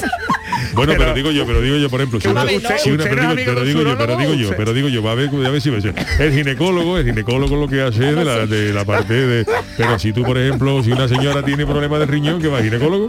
[0.74, 2.46] Bueno, pero, Pero- digo yo, pero digo yo, por ejemplo, si una
[2.78, 5.28] si una- pero digo, pero yo, pero digo yo, pero digo yo, va a ver,
[5.46, 5.78] a ver si me.
[6.18, 9.46] El ginecólogo, el ginecólogo lo que hace es de la, de la parte de.
[9.76, 12.64] Pero si tú, por ejemplo, si una señora tiene problemas de riñón, que va al
[12.64, 13.06] ginecólogo,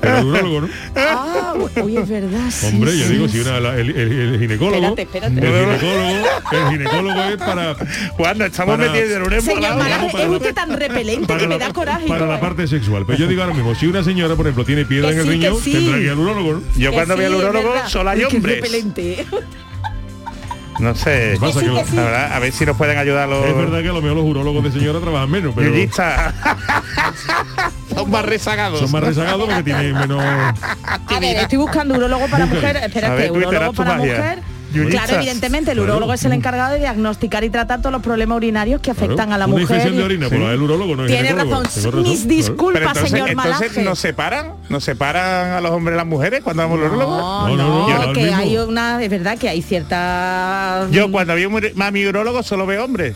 [0.00, 0.68] pero el urólogo, ¿no?
[0.94, 4.94] Ah, uy, es verdad, sí, Hombre, yo digo, si una, la- el, el- el ginecólogo,
[4.96, 5.46] Espérate, espérate.
[5.46, 7.74] el ginecólogo, el ginecólogo es para
[8.12, 9.78] Juan, nos estamos Para- metiendo en un Señor
[10.20, 12.06] es usted tan repelente que me da coraje.
[12.06, 13.04] para la parte sexual.
[13.06, 15.24] Pero yo digo ahora mismo, si una señora, por ejemplo, tiene piedra Que en el
[15.26, 15.72] sí, riñón, sí.
[15.72, 16.62] tendrá que ir al urólogo, ¿no?
[16.76, 18.56] Yo Que cuando sí, voy al urólogo solo hay hombres.
[18.56, 19.26] repelente.
[20.80, 21.36] No sé.
[21.40, 21.96] Pasa sí, que que lo- sí.
[21.96, 24.16] La verdad, a ver si nos pueden ayudar los Es verdad que a lo mejor
[24.18, 25.72] los urólogos de señora trabajan menos, pero.
[27.94, 28.80] Son más rezagados.
[28.80, 30.22] son más rezagados porque tienen menos...
[30.22, 32.76] A ver, estoy buscando urólogo para mujer.
[32.76, 34.16] Espérate, urólogo para magia.
[34.16, 34.42] mujer.
[34.90, 35.92] Claro, evidentemente, el Claro.
[35.94, 39.34] urólogo es el encargado de diagnosticar y tratar todos los problemas urinarios que afectan Claro,
[39.34, 39.62] a la una mujer.
[39.76, 40.46] infección de orina, pues Sí.
[40.46, 41.64] el urólogo no es Tiene razón.
[41.74, 43.82] Tengo Mis disculpas, entonces, señor entonces Malaje.
[43.82, 47.16] nos separan, nos separan a los hombres y las mujeres cuando vamos al urólogo.
[47.16, 51.10] No, No, no, no, no, al que hay una, es verdad que hay cierta Yo
[51.10, 53.14] cuando había un a mi urólogo solo veo hombres.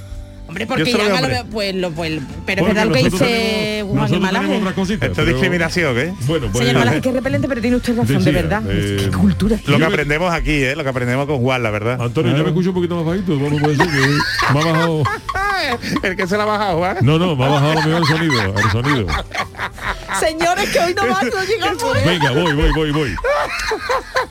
[0.50, 3.88] Hombre, porque veo no lo pues, lo, pues, pero es verdad lo que dice tenemos-
[3.90, 4.44] Juan nosotros Malaje.
[4.46, 6.12] tenemos otras cositas, Esto es discriminación, ¿qué?
[6.26, 6.58] Bueno, pues...
[6.66, 8.62] Señor Malaje, que es repelente, pero tiene usted razón, de Decía, verdad.
[8.68, 9.56] eh, Qué cultura.
[9.64, 10.74] Lo que aprendemos aquí, ¿eh?
[10.74, 12.02] Lo que aprendemos con Juan, la verdad.
[12.02, 13.38] Antonio, yo me escucho un poquito más bajito.
[13.38, 15.02] Vamos, puede ser que me ha bajado...
[16.02, 16.96] El que se la ha bajado, Juan.
[17.02, 18.54] No, no, me ha bajado a lo mejor el sonido.
[18.58, 19.06] El sonido.
[20.18, 21.94] Señores, que hoy no más no llegamos.
[22.04, 23.14] Venga, voy, voy, voy, voy.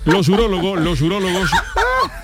[0.05, 1.49] Los urólogos, los urólogos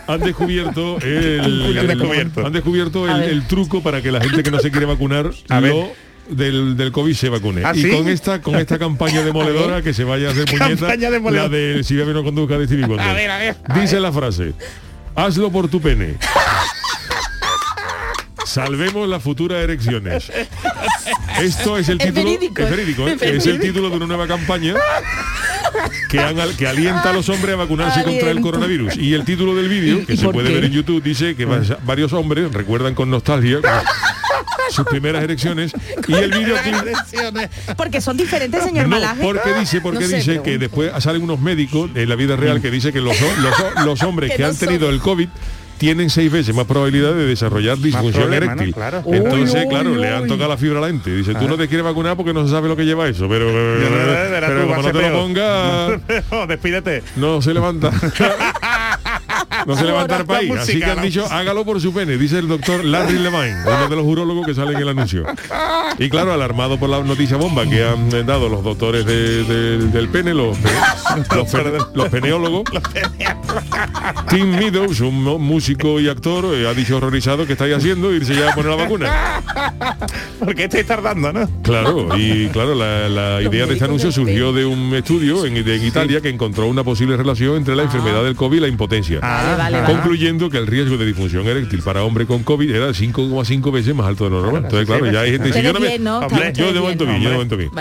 [0.07, 2.45] han descubierto el, Han descubierto.
[2.45, 5.59] han descubierto el, el truco para que la gente que no se quiere vacunar A
[5.59, 5.71] ver.
[5.71, 5.91] lo
[6.29, 7.61] del, del COVID se vacune.
[7.63, 7.91] ¿Ah, y sí?
[7.91, 11.83] con esta con esta campaña demoledora que se vaya a hacer puñeta Campaña la de
[11.83, 13.07] si bebe no conduzca de Stevie Wonder.
[13.07, 14.53] A ver, a ver, a Dice la frase
[15.15, 16.15] Hazlo por tu pene.
[18.45, 20.31] Salvemos las futuras erecciones.
[21.41, 22.25] Esto es el Es título.
[22.25, 22.71] verídico, es ¿eh?
[22.71, 23.17] verídico, ¿eh?
[23.21, 24.73] Es Es el título de una nueva campaña
[26.09, 28.97] que, han al- que alienta a los hombres a vacunarse contra el coronavirus.
[28.97, 30.55] Y el título del vídeo, que ¿Y se puede qué?
[30.55, 33.59] ver en YouTube, dice que va- varios hombres recuerdan con nostalgia
[34.71, 35.71] sus primeras erecciones
[36.07, 36.75] y el videoclip
[37.77, 39.21] Porque son diferentes, señor no, Malaje.
[39.21, 42.61] porque dice, porque No sé, dice que después salen unos médicos en la vida real
[42.61, 44.93] que dice que los, los, ho- los hombres Que que no han tenido son.
[44.95, 45.29] el COVID
[45.77, 48.51] tienen seis veces más probabilidad de desarrollar disfunción problema, ¿no?
[48.61, 48.73] eréctil.
[48.73, 49.03] Claro.
[49.05, 50.27] Entonces, Uy, claro, uy, le han uy.
[50.29, 51.15] tocado la fibra a la gente.
[51.15, 53.47] Dice, tú no te quieres vacunar porque no se sabe lo que lleva eso, pero,
[53.47, 55.13] pero va como no te lo peor.
[55.13, 55.99] ponga,
[56.31, 57.03] No, despídete.
[57.17, 57.91] no se levanta.
[59.65, 60.51] No se levanta el país.
[60.61, 63.95] Así que han dicho, hágalo por su pene, dice el doctor Larry Levine, uno de
[63.95, 65.25] los urólogos que sale en el anuncio.
[65.99, 69.77] Y claro, alarmado por la noticia bomba que han eh, dado los doctores de- de-
[69.87, 70.57] del pene, los,
[71.35, 72.63] los, pene- los peneólogos.
[74.29, 78.51] Tim Meadows, un músico y actor, eh, ha dicho horrorizado que estáis haciendo irse ya
[78.51, 79.41] a poner la vacuna.
[80.39, 81.49] ¿Por qué estáis tardando, no?
[81.63, 85.83] Claro, y claro, la, la idea de este anuncio surgió de un estudio en, en
[85.85, 89.19] Italia que encontró una posible relación entre la enfermedad del COVID y la impotencia.
[89.57, 89.93] Vale, vale, vale.
[89.93, 94.07] concluyendo que el riesgo de disfunción eréctil para hombre con COVID era 5,5 veces más
[94.07, 94.63] alto de lo normal.
[94.65, 97.71] Entonces, claro, ya hay gente que dice, yo de momento bien, yo de momento bien.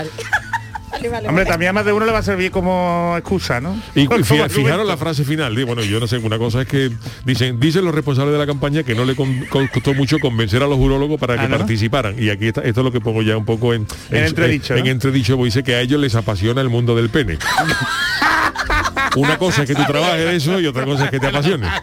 [0.95, 1.09] Vale.
[1.09, 3.75] Vale, vale, Hombre, también a más de uno le va a servir como excusa, ¿no?
[3.95, 5.53] Y fija- fijaros la frase final.
[5.65, 6.89] Bueno, yo no sé, una cosa es que
[7.25, 10.67] dicen, dicen los responsables de la campaña que no le con- costó mucho convencer a
[10.67, 11.57] los urólogos para que Ah, ¿no?
[11.57, 12.15] participaran.
[12.17, 14.85] Y aquí está, esto es lo que pongo ya un poco en, En entredicho, En,
[14.85, 14.89] ¿no?
[14.91, 17.37] entredicho, porque dice que a ellos les apasiona el mundo del pene.
[19.17, 21.67] Una cosa es que tú trabajes eso y otra cosa es que te apasione.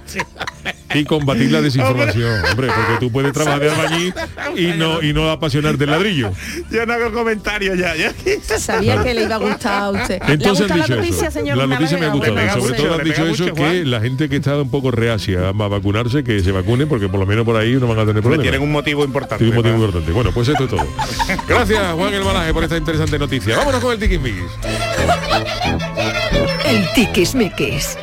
[0.95, 4.13] Y combatir la desinformación, hombre, porque tú puedes trabajar de albañil
[4.57, 6.31] y no y no apasionarte del ladrillo.
[6.71, 8.13] Yo no hago comentarios ya, ya.
[8.59, 10.23] Sabía que le iba a gustar a usted.
[10.29, 11.39] Entonces ¿Le han dicho la noticia, eso.
[11.39, 12.35] señor La noticia me ha gustado.
[12.35, 15.49] Pega Sobre todo han dicho eso mucho, que la gente que está un poco reacia
[15.49, 18.23] a vacunarse, que se vacune, porque por lo menos por ahí no van a tener
[18.23, 18.43] problemas.
[18.43, 19.45] tienen un motivo importante.
[19.45, 19.87] Tiene un motivo ¿verdad?
[19.87, 20.13] importante.
[20.13, 20.87] Bueno, pues esto es todo.
[21.49, 23.57] Gracias, Juan El Malaje, por esta interesante noticia.
[23.57, 24.51] Vámonos con el tiquismiquis.
[26.67, 27.97] El tiquismiquis.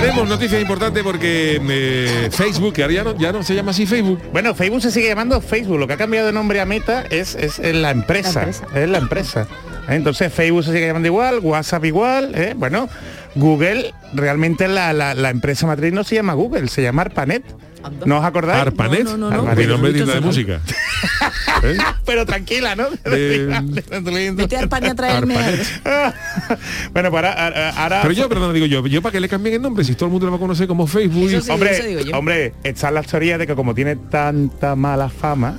[0.00, 3.86] Tenemos noticias importantes porque eh, Facebook, que ahora ya no, ya no se llama así
[3.86, 5.78] Facebook, Bueno, Facebook se sigue llamando Facebook.
[5.78, 8.66] Lo que ha cambiado de nombre a Meta es, es, es la, empresa, La empresa.
[8.74, 9.46] Es la empresa.
[9.88, 9.94] ¿Eh?
[9.94, 12.32] Entonces Facebook se sigue llamando igual, WhatsApp igual.
[12.34, 12.54] ¿eh?
[12.56, 12.88] Bueno,
[13.36, 17.44] Google, realmente la, la- la empresa matriz no se llama Google, se llama ARPANET.
[18.06, 18.60] ¿No os acordáis?
[18.62, 19.54] Arpanet, No, no, no, no.
[19.54, 20.60] mi nombre es Bonito tienda de música.
[21.62, 21.76] ¿Eh?
[22.04, 22.84] Pero tranquila, ¿no?
[23.04, 25.66] Vete al pan a traerme Arpanet.
[25.84, 26.14] algo.
[26.92, 29.84] bueno, pues ahora, Pero yo, perdón, digo yo, yo para que le cambien el nombre,
[29.84, 31.30] si todo el mundo lo va a conocer como Facebook.
[31.42, 31.50] sí.
[31.50, 32.18] hombre, eso digo yo.
[32.18, 35.58] hombre, están las teorías de que como tiene tanta mala fama,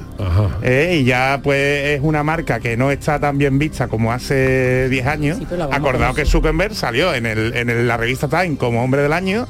[0.62, 4.90] eh, y ya pues es una marca que no está tan bien vista como hace
[4.90, 5.38] 10 años.
[5.40, 6.26] Sí, la a Acordado que.
[6.26, 9.48] Zuckerberg salió en, el, en el- la revista Time como hombre del año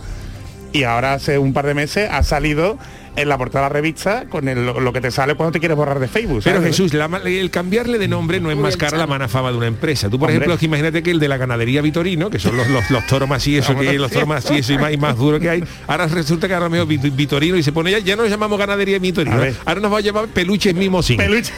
[0.75, 2.77] y ahora hace un par de meses ha salido
[3.17, 5.77] en la portada de la revista con el- lo que te sale cuando te quieres
[5.77, 6.41] borrar de Facebook.
[6.43, 6.61] Pero.
[6.61, 9.67] Jesús, la el cambiarle de nombre no es más cara la mala fama de una
[9.67, 10.09] empresa.
[10.09, 10.45] Tú, por Hombre.
[10.45, 13.47] ejemplo, imagínate que el de la ganadería Vitorino, que son los, los, los toros más
[13.47, 15.63] y eso, que los toros más y eso y más, y más duro que hay,
[15.87, 18.59] ahora resulta que ahora mismo Vit- Vitorino y se pone ya, ya no nos llamamos
[18.59, 21.15] ganadería Vitorino, ahora nos va a llamar peluches mimosín.
[21.15, 21.53] Peluche.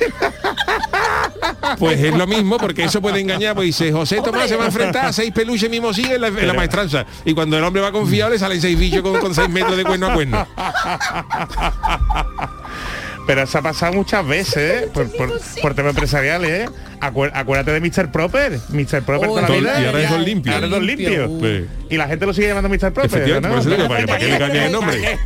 [1.80, 4.68] Pues es lo mismo, porque eso puede engañar, pues dice, José Tomás se va a
[4.68, 7.06] enfrentar a seis peluches mimosín en la, en la maestranza.
[7.26, 9.84] Y cuando el hombre va confiado le salen seis bichos con, con seis metros de
[9.84, 10.48] cuerno a cuerno.
[13.26, 14.90] Pero eso ha pasado muchas veces, ¿eh?
[14.94, 15.30] por, por,
[15.62, 16.50] por temas empresariales.
[16.50, 16.70] ¿eh?
[17.02, 18.10] Acuer- acuérdate de Mr.
[18.10, 18.58] Proper.
[18.70, 19.02] Mr.
[19.04, 19.82] Proper Oh, toda la vida.
[19.82, 20.54] y ahora es Don Limpio.
[20.54, 21.28] Ahora es Don Limpio.
[21.42, 21.66] Sí.
[21.90, 22.94] Y la gente lo sigue llamando Mr.
[22.94, 23.42] Proper.
[23.42, 23.50] ¿no?
[23.90, 25.20] ¿para, para qué le cambian el nombre?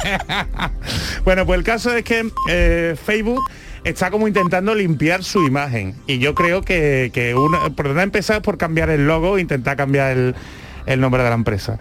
[1.26, 3.44] bueno, pues el caso es que eh, Facebook
[3.84, 5.96] está como intentando limpiar su imagen.
[6.08, 9.38] Y yo creo que, que una, por donde ha empezado es por cambiar el logo
[9.38, 10.36] e intentar cambiar el,
[10.86, 11.80] el nombre de la empresa.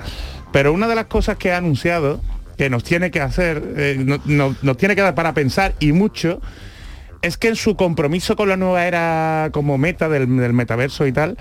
[0.53, 2.21] Pero una de las cosas que ha anunciado
[2.57, 5.93] que nos tiene que hacer, eh, no- no- nos tiene que dar para pensar y
[5.93, 6.41] mucho,
[7.23, 11.13] es que en su compromiso con la nueva era como meta del, del metaverso y
[11.13, 11.37] tal,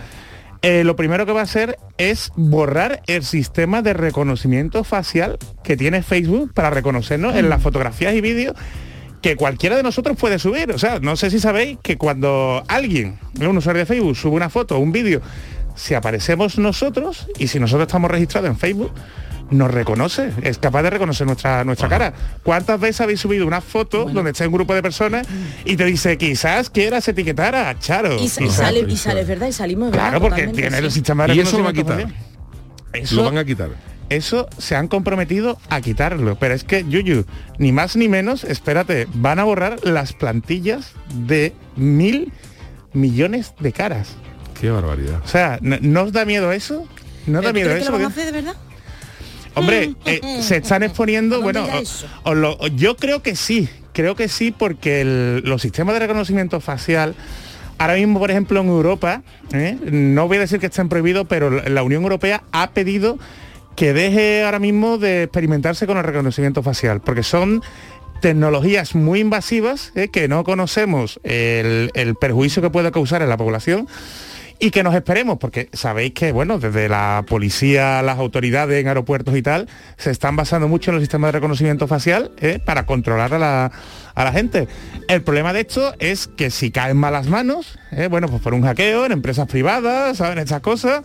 [0.61, 5.77] eh, lo primero que va a hacer es borrar el sistema de reconocimiento facial que
[5.77, 8.55] tiene Facebook para reconocernos en las fotografías y vídeos
[9.21, 10.71] que cualquiera de nosotros puede subir.
[10.71, 14.49] O sea, no sé si sabéis que cuando alguien, un usuario de Facebook, sube una
[14.49, 15.21] foto o un vídeo,
[15.75, 18.91] si aparecemos nosotros y si nosotros estamos registrados en Facebook,
[19.51, 22.13] nos reconoce, es capaz de reconocer nuestra, nuestra cara.
[22.43, 25.25] ¿Cuántas veces habéis subido una foto donde está un grupo de personas
[25.65, 28.13] y te dice, quizás quieras etiquetar a Charo?
[28.19, 28.53] Y, y Quizás".
[28.53, 30.09] sale, y sale, es verdad, y salimos ¿verdad?
[30.09, 30.85] Claro, porque Totalmente, tiene sí.
[30.85, 32.07] el sistema de Y eso lo va a quitar.
[32.93, 33.69] Eso, Lo van a quitar.
[34.09, 36.37] Eso se han comprometido a quitarlo.
[36.39, 37.25] Pero es que, Yuyu,
[37.57, 42.31] ni más ni menos, espérate, van a borrar las plantillas de mil
[42.93, 44.15] millones de caras.
[44.59, 45.21] Qué barbaridad.
[45.23, 46.87] O sea, ¿no, ¿no os da miedo eso?
[47.27, 47.91] ¿No os da ¿Pero tú miedo crees que eso?
[47.91, 48.55] lo van a Porque- hacer de verdad?
[49.55, 52.07] Hombre, eh, se están exponiendo, No bueno, eso.
[52.23, 56.59] os lo- yo creo que sí, creo que sí, porque el- los sistemas de reconocimiento
[56.61, 57.15] facial,
[57.77, 59.77] ahora mismo, por ejemplo, en Europa, ¿eh?
[59.91, 63.17] no voy a decir que estén prohibidos, pero la Unión Europea ha pedido
[63.79, 67.63] que deje ahora mismo de experimentarse con el reconocimiento facial, porque son
[68.19, 70.09] tecnologías muy invasivas ¿eh?
[70.09, 73.87] que no conocemos el, el perjuicio que puede causar en la población
[74.59, 79.37] y que nos esperemos, porque sabéis que, bueno, desde la policía, las autoridades en aeropuertos
[79.37, 82.59] y tal, se están basando mucho en el sistema de reconocimiento facial ¿eh?
[82.63, 83.71] para controlar a la,
[84.13, 84.67] a la gente.
[85.07, 88.07] El problema de esto es que si caen malas manos, ¿eh?
[88.07, 90.37] bueno, pues por un hackeo en empresas privadas, ¿saben?
[90.39, 91.03] Estas cosas,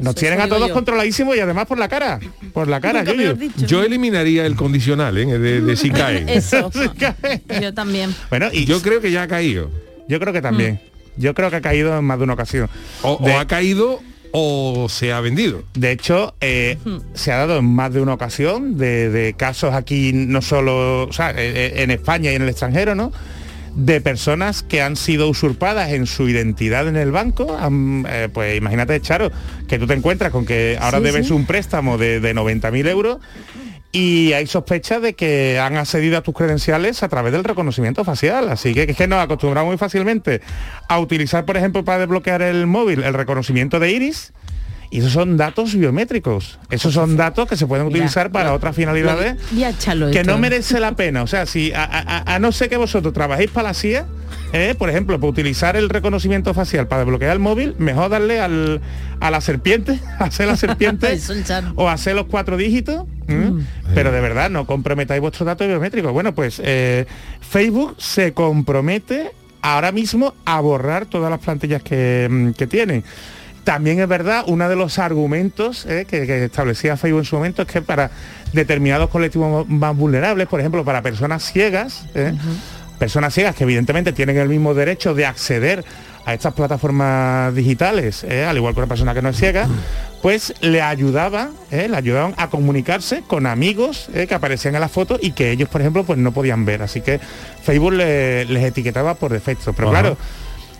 [0.00, 0.74] nos tienen a todos yo.
[0.74, 2.18] controladísimos y además por la cara,
[2.52, 3.32] por la cara, Nunca me lo Yuyu.
[3.32, 3.66] has dicho.
[3.66, 5.26] Yo eliminaría el condicional ¿eh?
[5.26, 6.24] de, de si cae.
[6.36, 6.70] Eso.
[7.60, 8.14] Yo también.
[8.30, 9.70] Bueno, y Yo creo que ya ha caído.
[10.08, 10.80] yo creo que también.
[11.16, 12.70] Yo creo que ha caído en más de una ocasión.
[13.02, 14.00] O, ha caído
[14.30, 15.62] o se ha vendido.
[15.74, 16.78] De hecho, eh,
[17.12, 21.12] se ha dado en más de una ocasión de, de casos aquí, no solo, o
[21.12, 23.12] sea, eh, eh, en España y en el extranjero, ¿no?
[23.74, 27.56] De personas que han sido usurpadas en su identidad en el banco.
[27.58, 29.30] han, eh, pues imagínate, Charo,
[29.66, 31.32] que tú te encuentras con que ahora Sí, debes sí.
[31.32, 33.18] un préstamo de, de 90.000 euros
[33.92, 38.48] y hay sospechas de que han accedido a tus credenciales a través del reconocimiento facial.
[38.50, 40.40] Así que es que nos acostumbramos muy fácilmente
[40.88, 44.32] a utilizar, por ejemplo, para desbloquear el móvil, el reconocimiento de iris.
[44.92, 46.58] Y esos son datos biométricos.
[46.68, 50.22] Esos son datos que se pueden Mira, utilizar para otras finalidades Voy a echarlo que
[50.22, 51.22] no merece la pena.
[51.22, 54.04] O sea, si a, a- a no ser que vosotros trabajéis para la CIA,
[54.52, 58.82] eh, por ejemplo, para utilizar el reconocimiento facial para desbloquear el móvil, mejor darle al,
[59.18, 61.18] a la serpiente, hacer la serpiente
[61.76, 63.06] o hacer los cuatro dígitos.
[63.28, 63.64] ¿m?
[63.94, 66.12] Pero de verdad, no comprometáis vuestros datos biométricos.
[66.12, 67.06] Bueno, pues eh,
[67.40, 73.04] Facebook se compromete ahora mismo a borrar todas las plantillas que, mm, que tienen.
[73.64, 77.62] También es verdad, uno de los argumentos eh, que, que establecía Facebook en su momento
[77.62, 78.10] es que para
[78.52, 82.32] determinados colectivos más vulnerables, por ejemplo, para personas ciegas, eh,
[82.98, 85.84] personas ciegas que evidentemente tienen el mismo derecho de acceder
[86.24, 89.66] a estas plataformas digitales, eh, al igual que una persona que no es ciega,
[90.22, 94.90] pues le ayudaba, eh, le ayudaban a comunicarse con amigos eh, que aparecían en las
[94.92, 96.82] fotos y que ellos, por ejemplo, pues no podían ver.
[96.82, 97.18] Así que
[97.64, 99.72] Facebook le- les etiquetaba por defecto.
[99.72, 100.00] Pero Ajá.
[100.00, 100.16] claro,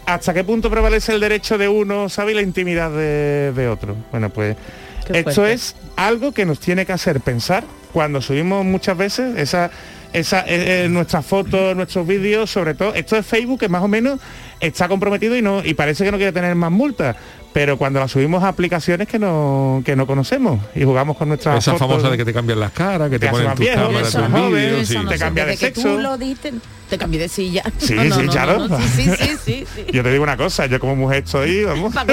[0.07, 3.97] ¿hasta qué punto prevalece el derecho de uno, sabe, y la intimidad de, de otro?
[4.11, 4.57] Bueno, pues
[5.07, 5.53] Qué esto fuerte.
[5.55, 9.71] es algo que nos tiene que hacer pensar cuando subimos muchas veces esa,
[10.13, 13.89] esa eh, eh, nuestras fotos, nuestros vídeos, sobre todo, esto es Facebook que más o
[13.89, 14.21] menos
[14.61, 17.17] está comprometido y no y parece que no quiere tener más multas.
[17.53, 21.59] Pero cuando la subimos a aplicaciones que no, que no conocemos y jugamos con nuestras
[21.59, 24.33] Esa fotos, famosa de que te cambian las caras, que te ponen tus cámaras, tus
[24.33, 24.81] vídeos.
[24.83, 24.99] Eso sí.
[25.05, 25.83] no Te cambia de sexo.
[25.83, 26.53] tú lo diste,
[26.89, 27.63] te cambié de silla.
[27.77, 28.59] Sí, No, sí, no, claro.
[28.59, 29.85] no, no, Sí, sí, sí, sí, sí.
[29.93, 31.93] Yo te digo una cosa, yo como mujer estoy, vamos.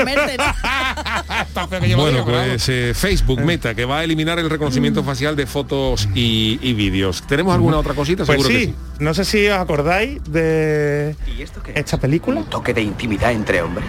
[1.96, 6.60] Bueno, pues eh, Facebook Meta, que va a eliminar el reconocimiento facial de fotos y,
[6.62, 7.24] y vídeos.
[7.28, 8.26] ¿Tenemos alguna otra cosita?
[8.26, 8.76] Pues Seguro sí, que sí.
[9.00, 12.40] no sé si os acordáis de ¿Y esto qué esta película.
[12.42, 13.86] ¿Un toque de intimidad entre hombres?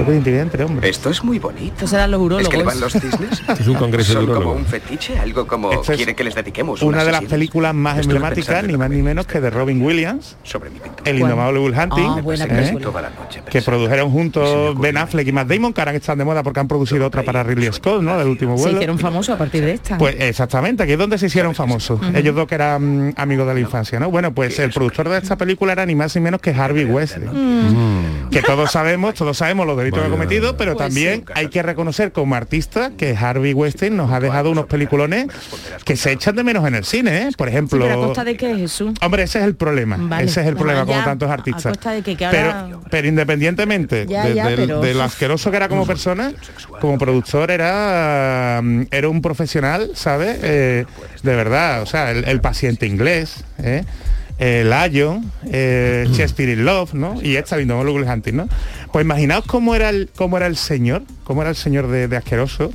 [0.00, 0.90] Toque de intimidad entre hombres.
[0.90, 1.84] Esto es muy bonito.
[1.92, 2.64] Eran los ¿Es que le urólogos.
[2.64, 3.42] van los cisnes?
[3.60, 4.58] Es un congreso de Son como urólogos.
[4.60, 8.14] un fetiche, algo como Esto quiere que les dediquemos Una de las películas más Estuve
[8.16, 11.10] emblemáticas, ni más lo ni menos que de Robin Williams, sobre mi pintura.
[11.10, 12.48] El indomable Bull Hunting, Ah, buena ¿eh?
[12.48, 12.84] película.
[12.84, 16.18] Toda la noche que produjeron se juntos Ben Affleck y Matt Damon, que ahora están
[16.18, 18.16] de moda porque han producido otra para Ridley Scott, ¿no?
[18.18, 18.78] Del último Se vuelo.
[18.78, 19.98] hicieron famosos a partir de esta.
[19.98, 22.00] Pues exactamente, aquí es donde se hicieron famosos.
[22.14, 24.10] Ellos dos que eran mm, amigos de la infancia, ¿no?
[24.10, 27.28] Bueno, pues el productor de esta película era ni más ni menos que Harvey Weinstein.
[28.30, 32.34] Que todos sabemos, todos sabemos que ha cometido, pero Pues también hay que reconocer como
[32.34, 35.26] artista que Harvey Weinstein nos ha dejado unos peliculones
[35.84, 37.28] que se echan de menos en el cine, ¿eh?
[37.36, 38.92] Por Sí, ejemplo, pero a costa de qué, Jesús?
[39.02, 39.96] Hombre, ese es el problema.
[39.98, 40.24] Vale.
[40.24, 41.64] Ese es el Ya, problema como tantos a artistas.
[41.72, 45.56] costa de que- que ahora- pero, pero independientemente Ya, de, ya, del- pero- asqueroso que
[45.56, 46.32] era como persona,
[46.80, 50.38] como productor era, mm, era un profesional, ¿sabes?
[50.42, 50.84] Eh,
[51.22, 53.84] de verdad, o sea, el, el paciente inglés, ¿eh?
[54.38, 57.20] el Lion, eh, Shakespeare in Love, ¿no?
[57.22, 58.48] Y esta Indomable Hunting, ¿no?
[58.92, 62.70] Pues imaginaos cómo era el, cómo era el señor, cómo era el señor de, asqueroso,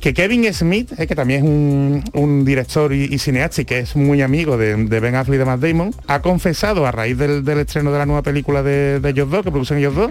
[0.00, 4.22] que Kevin Smith, eh, que también es un, director y, cineasta y que es muy
[4.22, 7.98] amigo de, Ben Affleck y de Matt Damon, ha confesado a raíz del, estreno de
[7.98, 10.10] la nueva película de, ellos dos, que producen ellos dos,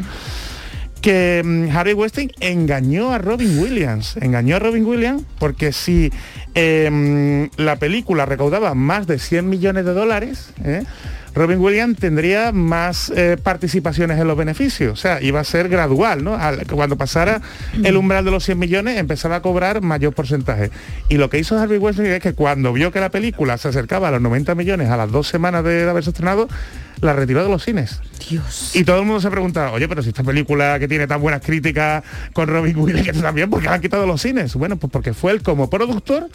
[1.02, 6.12] que mm, Harvey Weinstein engañó a Robin Williams, engañó a Robin Williams porque si
[6.56, 10.84] mm, la película recaudaba más de 100 millones de dólares, ¿eh?
[11.36, 16.24] Robin Williams tendría más eh, participaciones en los beneficios, o sea, iba a ser gradual,
[16.24, 16.36] ¿no?
[16.36, 17.42] Al- cuando pasara
[17.84, 20.72] el umbral de los 100 millones empezaba a cobrar mayor porcentaje.
[21.08, 24.08] Y lo que hizo Harvey Weinstein es que cuando vio que la película se acercaba
[24.08, 26.48] a los 90 millones a las dos semanas de haberse estrenado,
[27.02, 28.02] la retiró de los cines.
[28.30, 28.76] Dios.
[28.76, 31.42] Y todo el mundo se pregunta, oye, pero si esta película que tiene tan buenas
[31.42, 34.54] críticas con Robin Williams que también, ¿por qué la han quitado de los cines?
[34.56, 36.28] Bueno, pues porque fue él como productor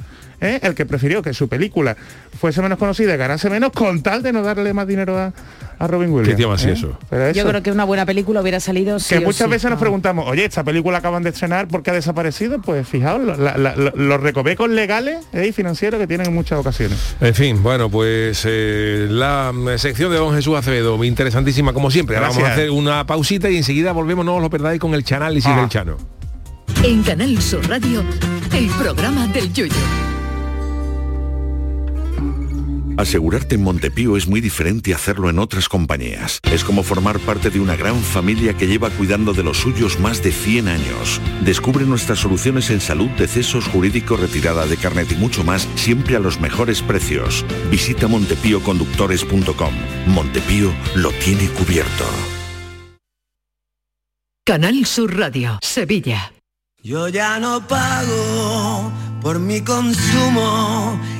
[0.44, 0.61] ¿eh?
[0.62, 1.96] el que prefirió que su película
[2.38, 5.33] fuese menos conocida y ganase menos con tal de no darle más dinero a,
[5.78, 6.28] a Robin Williams.
[6.28, 6.72] ¿Qué tío más ¿eh?
[6.72, 6.98] eso?
[7.11, 9.50] Pero Yo creo que una buena película hubiera salido sí que muchas sí.
[9.50, 12.61] veces nos preguntamos, oye, esta película acaban de estrenar, ¿por qué ha desaparecido?
[12.61, 15.46] Pues fijaos, la- la- los recovecos legales ¿eh?
[15.48, 16.98] y financieros que tienen en muchas ocasiones.
[17.20, 22.16] En fin, bueno, pues eh, la mm, sección de don Jesús Acevedo, interesantísima como siempre.
[22.16, 25.04] Ahora vamos a hacer una pausita y enseguida volvemos, no os lo perdáis, con el
[25.04, 25.61] chanálisis Ah.
[25.61, 25.96] del Chano.
[26.83, 28.04] En Canal Sur Radio,
[28.52, 29.72] el programa del Yoyo.
[32.96, 36.38] Asegurarte en Montepío es muy diferente a hacerlo en otras compañías.
[36.50, 40.22] Es como formar parte de una gran familia que lleva cuidando de los suyos más
[40.22, 41.20] de 100 años.
[41.42, 46.20] Descubre nuestras soluciones en salud, decesos, jurídico, retirada de carnet y mucho más, siempre a
[46.20, 47.44] los mejores precios.
[47.70, 49.74] Visita montepíoconductores.com.
[50.07, 52.04] Montepío lo tiene cubierto.
[54.46, 56.33] Canal Sur Radio, Sevilla.
[56.83, 61.00] Yo ya no pago por mi consumo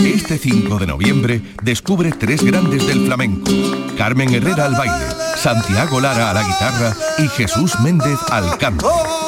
[0.00, 3.50] Este 5 de noviembre descubre tres grandes del flamenco.
[3.96, 5.06] Carmen Herrera al baile,
[5.36, 9.27] Santiago Lara a la guitarra y Jesús Méndez al canto.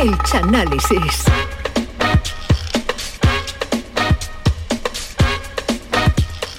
[0.00, 1.24] El Chanálisis.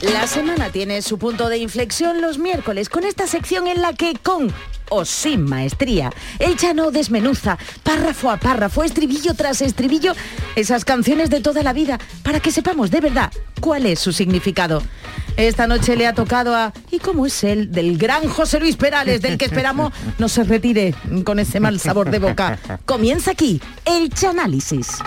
[0.01, 4.15] La semana tiene su punto de inflexión los miércoles con esta sección en la que
[4.21, 4.53] con
[4.89, 10.13] o sin maestría, el Chano desmenuza párrafo a párrafo, estribillo tras estribillo,
[10.57, 14.83] esas canciones de toda la vida para que sepamos de verdad cuál es su significado.
[15.39, 17.71] Esta noche le ha tocado a ¿Y cómo es él?
[17.71, 22.11] del gran José Luis Perales, del que esperamos no se retire con ese mal sabor
[22.11, 22.59] de boca.
[22.85, 24.97] Comienza aquí el Chanálisis.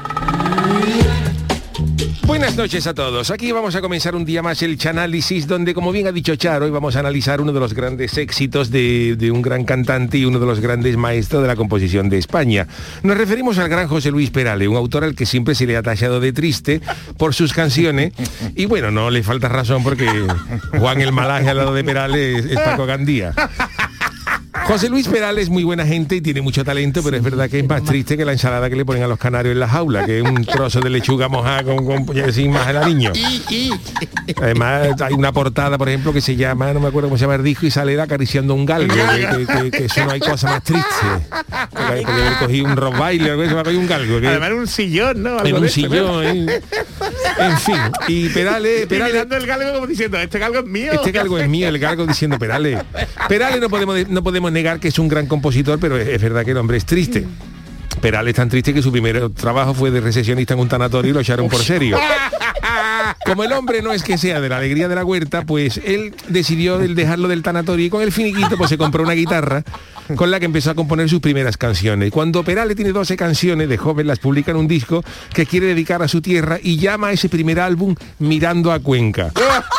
[2.26, 3.30] Buenas noches a todos.
[3.30, 6.64] Aquí vamos a comenzar un día más el Chanálisis, donde, como bien ha dicho Charo,
[6.64, 10.24] hoy vamos a analizar uno de los grandes éxitos de, de, un gran cantante y
[10.24, 12.66] uno de los grandes maestros de la composición de España.
[13.02, 15.82] Nos referimos al gran José Luis Perales, un autor al que siempre se le ha
[15.82, 16.80] tachado de triste
[17.18, 18.12] por sus canciones.
[18.54, 20.06] Y bueno, no le falta razón porque
[20.78, 23.32] Juan el Malaje al lado de Perales es Paco Gandía.
[24.66, 27.58] José Luis Perales es muy buena gente y tiene mucho talento, pero es verdad que
[27.58, 30.06] es más triste que la ensalada que le ponen a los canarios en la jaula,
[30.06, 33.12] que es un trozo de lechuga mojada con, con sin más el aliño.
[34.40, 37.34] Además, hay una portada, por ejemplo, que se llama, no me acuerdo cómo se llama
[37.34, 40.48] el disco, y sale acariciando un galgo, que, que- que- que eso no hay cosa
[40.48, 40.86] más triste.
[41.70, 44.16] Porque podría haber cogido un rottweiler, algo, se me ha cogido un galgo.
[44.28, 45.44] Además un sillón, ¿no?
[45.44, 46.60] en un sillón, ¿eh?
[47.38, 47.76] En fin,
[48.08, 50.92] y Perales, Perales mirando el galgo como diciendo, este galgo es mío.
[50.92, 52.78] este galgo es mío, el galgo diciendo Perales.
[53.28, 56.44] Perales no podemos, no podemos negar que es un gran compositor, pero es, es verdad
[56.44, 57.26] que el hombre es triste.
[58.00, 61.14] Perales es tan triste que su primer trabajo fue de recesionista en un tanatorio y
[61.14, 61.98] lo echaron por serio.
[63.24, 66.14] Como el hombre no es que sea de la alegría de la huerta, pues él
[66.28, 69.62] decidió el dejarlo del tanatorio y con el finiquito pues se compró una guitarra
[70.16, 72.10] con la que empezó a componer sus primeras canciones.
[72.10, 76.02] Cuando Perales tiene 12 canciones de joven las publica en un disco que quiere dedicar
[76.02, 79.32] a su tierra y llama a ese primer álbum Mirando a Cuenca,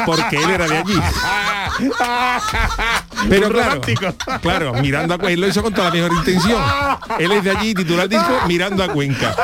[0.06, 0.94] porque él era de allí.
[3.30, 3.82] Pero claro,
[4.42, 6.62] claro, mirando a Cuenca, él lo hizo con toda la mejor intención.
[7.20, 9.36] Él es de allí y titula el disco Mirando a Cuenca.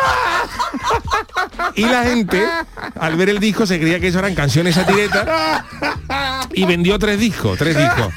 [1.75, 2.47] Y la gente,
[2.99, 5.27] al ver el disco, se creía que eso eran canciones satiretas
[6.53, 8.13] y vendió tres discos, tres discos.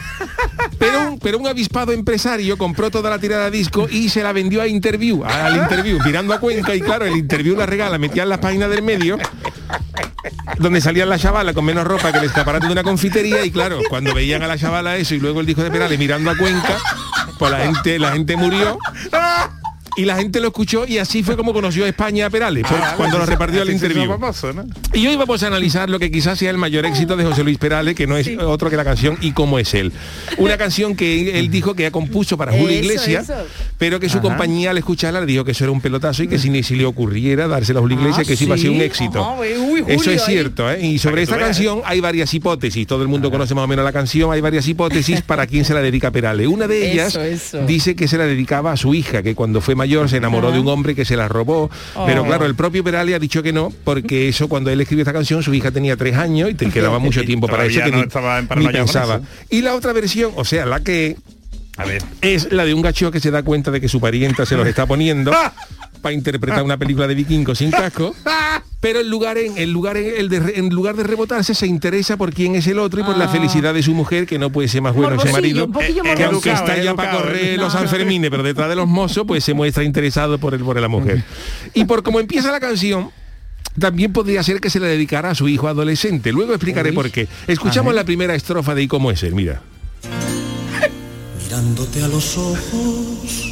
[0.79, 4.33] Pero un, pero un avispado empresario compró toda la tirada de disco y se la
[4.33, 8.25] vendió a Interview, al Interview, mirando a Cuenca y claro, el Interview la regala, metía
[8.25, 9.19] en las páginas del medio
[10.59, 13.81] donde salían la chavala con menos ropa que el escaparate de una confitería y claro,
[13.89, 16.79] cuando veían a la chavala eso y luego el disco de Perales mirando a Cuenca,
[17.39, 18.79] pues la gente, la gente murió
[19.97, 22.81] y la gente lo escuchó y así fue como conoció a España a Perales, pues,
[22.83, 24.07] Ah, cuando lo repartió al interview.
[24.07, 24.65] famoso, ¿no?
[24.93, 27.59] Y hoy vamos a analizar lo que quizás sea el mayor éxito de José Luis
[27.59, 29.93] Perales, que no es otro que la canción Y cómo es él.
[30.39, 33.31] Una canción que él dijo que ha compuso para Julio Iglesias,
[33.79, 34.29] pero que su Ajá.
[34.29, 36.75] compañía al escucharla le dijo que eso era un pelotazo y que si ni si
[36.77, 38.83] le ocurriera dársela a Julio Iglesias, Ah, que eso iba a ser un sí.
[38.83, 39.21] éxito.
[39.21, 40.85] Ajá, uy, eso es cierto, ¿eh?
[40.87, 42.87] Y sobre esta canción hay varias hipótesis.
[42.87, 45.75] Todo el mundo conoce más o menos la canción, hay varias hipótesis para quién se
[45.75, 46.47] la dedica Perales.
[46.47, 47.67] Una de ellas Eso, eso.
[47.67, 50.61] dice que se la dedicaba a su hija, que cuando fue mayor se enamoró de
[50.61, 51.71] un hombre que se la robó.
[52.07, 52.27] Pero Oh.
[52.27, 55.43] claro, el propio Perales ha dicho que no, porque eso cuando él escribió esta canción,
[55.43, 58.03] su hija tenía tres años y te quedaba mucho tiempo para eso que no ni,
[58.05, 59.17] estaba en ni pensaba.
[59.17, 59.25] eso.
[59.51, 61.17] Y la otra versión, o sea, la que
[61.77, 62.03] A ver.
[62.21, 64.67] es la de un gacho que se da cuenta de que su parienta se los
[64.67, 65.33] está poniendo
[66.03, 68.15] para interpretar una película de vikingos sin casco.
[68.81, 72.17] Pero en lugar, en, en lugar, en, el de, en lugar de rebotarse se interesa
[72.17, 73.29] por quién es el otro y por la Ah.
[73.29, 75.71] felicidad de su mujer, que no puede ser más bueno ese marido.
[75.81, 77.57] Eh, eh, Que aunque está eh, ya para educado, correr eh.
[77.57, 80.89] los Sanfermines, pero detrás de los mozos, pues se muestra interesado por el por la
[80.89, 81.23] mujer.
[81.75, 83.11] Y por cómo empieza la canción,
[83.79, 86.33] también podría ser que se la dedicara a su hijo adolescente.
[86.33, 87.29] Luego explicaré por qué.
[87.47, 89.37] Escuchamos la primera estrofa de ¿Y cómo es él?
[89.37, 89.63] Mira.
[91.45, 93.52] Mirándote a los ojos,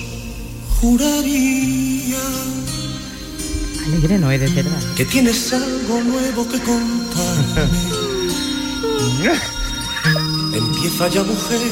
[0.81, 2.19] juraría
[3.87, 4.81] Alegre no es de verdad.
[4.97, 7.81] que tienes algo nuevo que contarme.
[10.55, 11.71] Empieza ya mujer,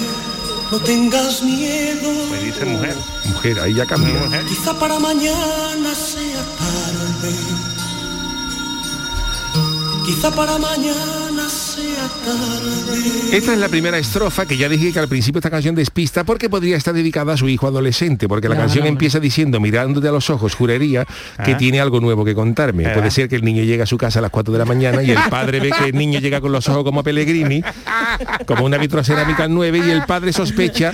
[0.73, 2.11] no tengas miedo.
[2.31, 2.97] Me dice mujer.
[3.27, 4.15] Mujer, ahí ya cambia.
[4.15, 4.45] Mujer.
[4.47, 7.35] Quizá para mañana sea tarde.
[10.07, 11.58] Quizá para mañana sea tarde.
[13.33, 16.49] Esta es la primera estrofa que ya dije que al principio esta canción despista porque
[16.49, 18.93] podría estar dedicada a su hijo adolescente, porque la No, canción no, no.
[18.93, 21.05] empieza diciendo, mirándote a los ojos, juraría
[21.45, 21.57] que Ah.
[21.59, 22.87] tiene algo nuevo que contarme.
[22.87, 22.95] Ah.
[22.95, 25.03] Puede ser que el niño llega a su casa a las 4 de la mañana
[25.03, 27.63] y el padre ve que el niño llega con los ojos como Pellegrini,
[28.47, 30.93] como una vitrocerámica al 9 y el padre sospecha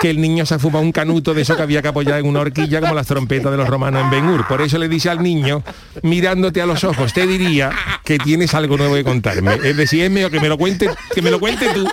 [0.00, 2.26] que el niño se ha fumado un canuto de eso que había que apoyar en
[2.26, 4.46] una horquilla como las trompetas de los romanos en Ben Hur.
[4.46, 5.62] Por eso le dice al niño,
[6.02, 7.70] mirándote a los ojos, te diría
[8.04, 9.54] que tienes algo nuevo que contarme.
[9.62, 11.88] Es decir, es mejor que me lo cuente, que me lo cuente tú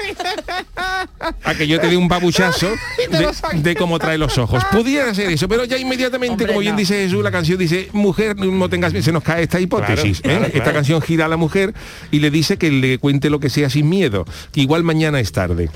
[1.44, 2.68] a que yo te dé un babuchazo
[3.54, 4.62] de, de cómo trae los ojos.
[4.74, 6.80] Pudiera ser eso, pero ya inmediatamente, Hombre, como bien no.
[6.80, 10.20] dice Jesús, la canción dice, mujer, no tengas se nos cae esta hipótesis.
[10.22, 10.40] Claro, ¿eh?
[10.40, 10.74] claro, Esta claro.
[10.74, 11.74] canción gira a la mujer
[12.12, 15.32] y le dice que le cuente lo que sea sin miedo, que igual mañana es
[15.32, 15.70] tarde.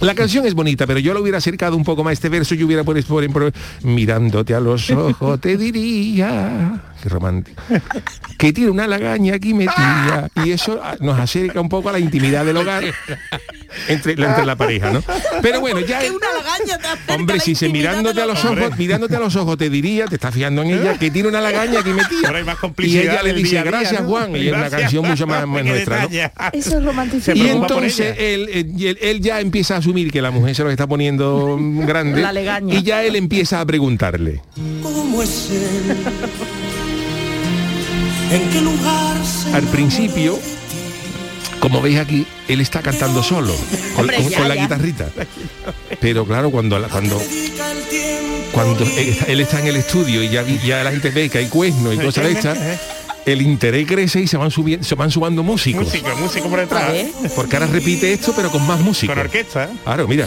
[0.00, 2.54] La canción es bonita, pero yo lo hubiera acercado un poco más a este verso
[2.54, 3.52] y hubiera por, por, por-
[3.82, 7.62] mirándote a los ojos te diría qué romántico
[8.38, 11.98] que tiene una lagaña aquí metida y eso ah, nos acerca un poco a la
[11.98, 12.84] intimidad del hogar
[13.88, 15.02] entre, la- entre la pareja, ¿no?
[15.42, 19.16] Pero bueno, ya una lagaña te acerca Hombre, si se mirándote a los ojos, mirándote
[19.16, 21.90] a los ojos te diría, te estás fijando en ella, que tiene una lagaña aquí
[21.90, 22.26] metida.
[22.28, 24.08] Ahora hay más Y ella le dice, día a día, gracias ¿no?
[24.08, 26.08] Juan, y es una canción mucho más, nuestra, ¿no?
[26.52, 27.34] Eso es romanticismo.
[27.34, 30.62] Se Y entonces él, eh, él, él ya empieza a asumir que la mujer se
[30.64, 32.74] lo está poniendo grande La legaña.
[32.74, 34.40] y ya él empieza a preguntarle.
[34.82, 35.96] ¿Cómo es él?
[38.30, 39.16] ¿En qué lugar
[39.54, 40.38] Al principio,
[41.60, 43.54] como veis aquí, él está cantando solo,
[43.94, 44.62] con, Hombre, con- ya, con la ya.
[44.62, 45.08] guitarrita.
[46.00, 47.22] Pero claro, cuando, cuando,
[48.52, 48.84] cuando
[49.28, 51.92] él, está en el estudio y ya, vi- ya la gente ve que hay cuerno
[51.92, 52.58] y cosas de estas,
[53.24, 55.84] el interés crece y se van subiendo, se van sumando músicos.
[55.84, 56.92] Músico, músico por detrás.
[56.94, 57.10] ¿Eh?
[57.34, 59.14] Porque ahora repite esto, pero con más músicos.
[59.14, 59.64] Con orquesta.
[59.64, 59.68] ¿eh?
[59.84, 60.26] Claro, mira.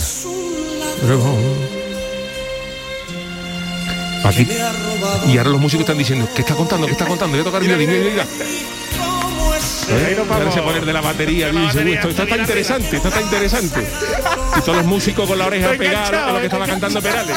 [5.28, 6.86] Y ahora los músicos están diciendo, ¿qué está contando?
[6.86, 7.38] ¿Qué está contando?
[7.38, 9.19] Voy a tocar violín, mira, mira.
[9.92, 10.18] ¿Eh?
[10.30, 13.88] Ahora se poner de la batería, dice, "Uy, esto, esto está interesante, esto está interesante.
[14.58, 17.36] Y todos los músicos con la oreja pegada a lo que estaba cantando Perales.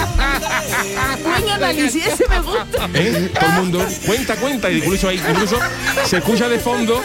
[1.22, 2.88] Buen análisis, ese me gusta.
[2.94, 3.30] ¿Eh?
[3.38, 5.59] Todo el mundo cuenta, cuenta, y incluso ahí, incluso
[6.05, 7.00] se escucha de fondo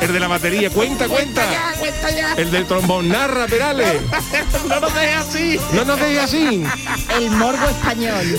[0.00, 1.42] el de la batería, cuenta, cuenta.
[2.36, 4.00] El del trombón, narra, Perales.
[4.68, 5.60] no nos dejes así.
[5.72, 6.64] No nos dejes así.
[7.16, 8.38] El morbo español.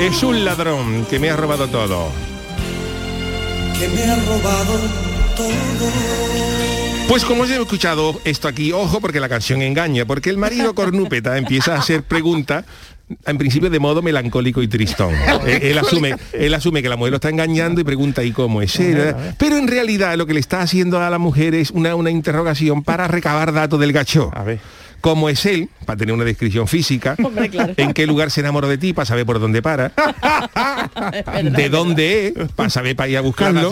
[0.00, 2.10] Es un ladrón que me ha robado todo.
[3.78, 5.05] que me ha robado todo.
[7.08, 10.74] Pues como os he escuchado esto aquí, ojo porque la canción engaña, porque el marido
[10.74, 12.64] cornúpeta empieza a hacer preguntas
[13.24, 15.14] en principio de modo melancólico y tristón.
[15.46, 18.60] él, él asume, él asume que la mujer lo está engañando y pregunta ¿y cómo
[18.60, 19.14] es él?
[19.38, 22.82] Pero en realidad lo que le está haciendo a la mujer es una, una interrogación
[22.82, 24.30] para recabar datos del gacho.
[24.34, 24.58] A ver.
[25.06, 25.68] ¿Cómo es él?
[25.84, 27.14] Para tener una descripción física.
[27.22, 27.74] Hombre, claro.
[27.76, 28.92] ¿En qué lugar se enamoró de ti?
[28.92, 29.92] Para saber por dónde para.
[31.44, 32.52] ¿De dónde es?
[32.56, 33.70] Para saber para ir a buscarlo.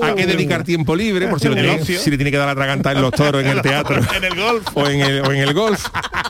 [0.00, 1.26] ¿A qué dedicar tiempo libre?
[1.26, 1.98] Por si, lo El tiene, ocio.
[1.98, 3.96] si le tiene que dar la traganta en los toros, en el teatro.
[4.16, 4.64] En el golf.
[4.74, 5.86] O en el, o en el golf.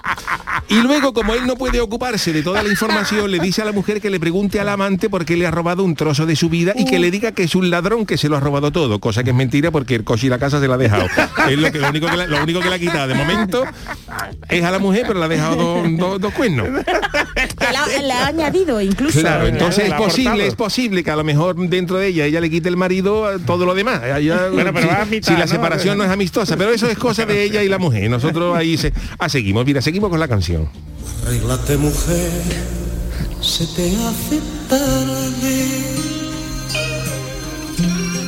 [0.68, 3.72] Y luego, como él no puede ocuparse de toda la información, le dice a la
[3.72, 6.48] mujer que le pregunte al amante por qué le ha robado un trozo de su
[6.48, 8.98] vida y que le diga que es un ladrón que se lo ha robado todo,
[8.98, 11.06] cosa que es mentira porque el coche y la casa se la ha dejado.
[11.48, 13.64] Es lo, que, lo, único, que la- lo único que le ha quitado de momento
[14.48, 15.84] es a la mujer, pero le ha dejado
[16.18, 16.68] dos, cuernos.
[17.72, 19.20] La, la ha añadido incluso.
[19.20, 22.40] Claro, entonces es la posible, es posible que a lo mejor dentro de ella ella
[22.40, 24.00] le quite el marido eh, todo lo demás.
[24.04, 25.46] Ella- Bueno, pero si, va a mitad, si la ¿no?
[25.46, 28.10] separación no es amistosa, pero eso es cosa de ella y la mujer.
[28.10, 30.55] Nosotros ahí se, ah, seguimos, mira, seguimos con la canción.
[31.24, 32.42] Arréglate mujer,
[33.40, 35.66] se te hace tarde.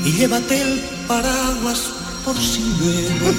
[0.05, 1.81] Y llévate el paraguas
[2.25, 3.35] por si llueve.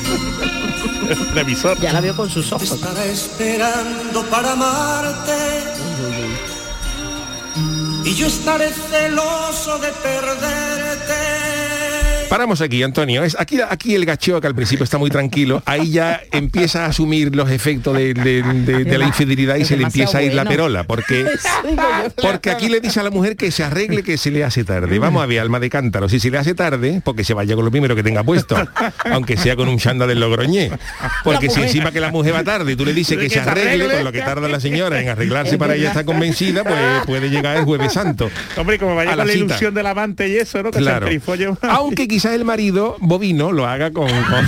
[1.33, 1.79] Revisor.
[1.79, 2.71] Ya la veo con sus Te ojos.
[2.71, 5.37] estará esperando para amarte.
[8.05, 11.58] Y yo estaré celoso de perderte.
[12.29, 13.23] Paramos aquí, Antonio.
[13.23, 16.89] Es, aquí, aquí el gacheo, que al principio está muy tranquilo, ahí ya empieza a
[16.89, 20.33] asumir los efectos de, de- de- de la infidelidad y se le empieza a ir
[20.33, 21.25] la perola, porque,
[22.21, 24.99] porque aquí le dice a la mujer que se arregle que se le hace tarde.
[24.99, 27.65] Vamos a ver, alma de cántaro, si se le hace tarde, porque se vaya con
[27.65, 28.55] lo primero que tenga puesto,
[29.11, 30.71] aunque sea con un chanda del logroñé.
[31.23, 33.87] Porque si encima que la mujer va tarde y tú le dices que se arregle,
[33.95, 37.57] con lo que tarda la señora en arreglarse para ella estar convencida, pues puede llegar
[37.57, 38.29] el jueves santo.
[38.55, 40.71] Hombre, como vaya A la con la ilusión del amante y eso, ¿no?
[40.71, 41.07] Que Claro.
[41.07, 41.19] se.
[41.63, 44.47] Aunque quizás el marido bovino lo haga con, con-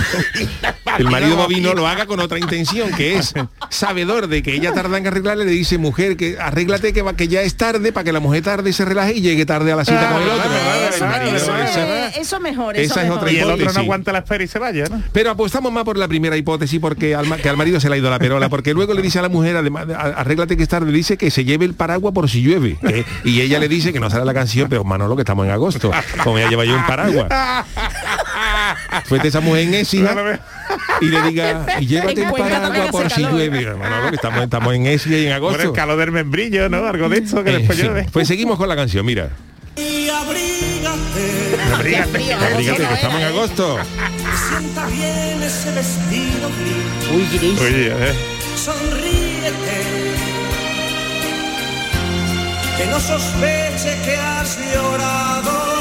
[0.98, 3.32] el marido bovino lo haga con otra intención, que es
[3.70, 7.28] sabedor de que ella tarda en arreglarle, le dice mujer que arréglate que va que
[7.28, 9.76] ya es tarde para que la mujer tarde y se relaje y llegue tarde a
[9.76, 10.50] la cita Ah, con el otro.
[10.50, 12.76] vale, El Eso, marido, eso, esa- eh, eso mejor.
[12.76, 13.18] Esa es mejor.
[13.20, 13.74] otra Y el otro hipótesis.
[13.76, 15.02] no aguanta la espera y se vaya, ¿no?
[15.12, 17.98] Pero apostamos más por la primera hipótesis porque al, que al marido se le ha
[17.98, 20.92] ido la perola, porque luego le dice a la mujer, además, arréglate que es tarde,
[20.92, 22.76] dice que se lleve el paraguas por si llueve.
[22.86, 25.52] que- y ella le dice que no sale la canción, pero Manolo, que estamos en
[25.52, 25.90] agosto,
[26.22, 27.28] como ella lleva yo un paraguas.
[29.04, 30.14] Fuete esa mujer en Écija
[31.00, 33.74] y le diga, y llévate el paraguas por si llueve.
[33.74, 35.72] Manolo, que estamos, estamos en Écija y en Por el agosto.
[35.72, 36.86] calor del membrillo, ¿no?
[36.86, 38.06] Algo de esto que En después fin, llueve.
[38.12, 39.30] Pues seguimos con la canción, mira.
[39.76, 41.74] Y abrígate.
[41.74, 42.08] Abrígate.
[42.10, 43.78] frío, Abrígate, que estamos en agosto.
[44.48, 47.10] Sienta bien ese vestido gris.
[47.30, 47.60] Uy, gris.
[47.60, 48.14] Oye, eh.
[48.56, 49.82] Sonríete.
[52.76, 55.71] Que no sospeche que has llorado.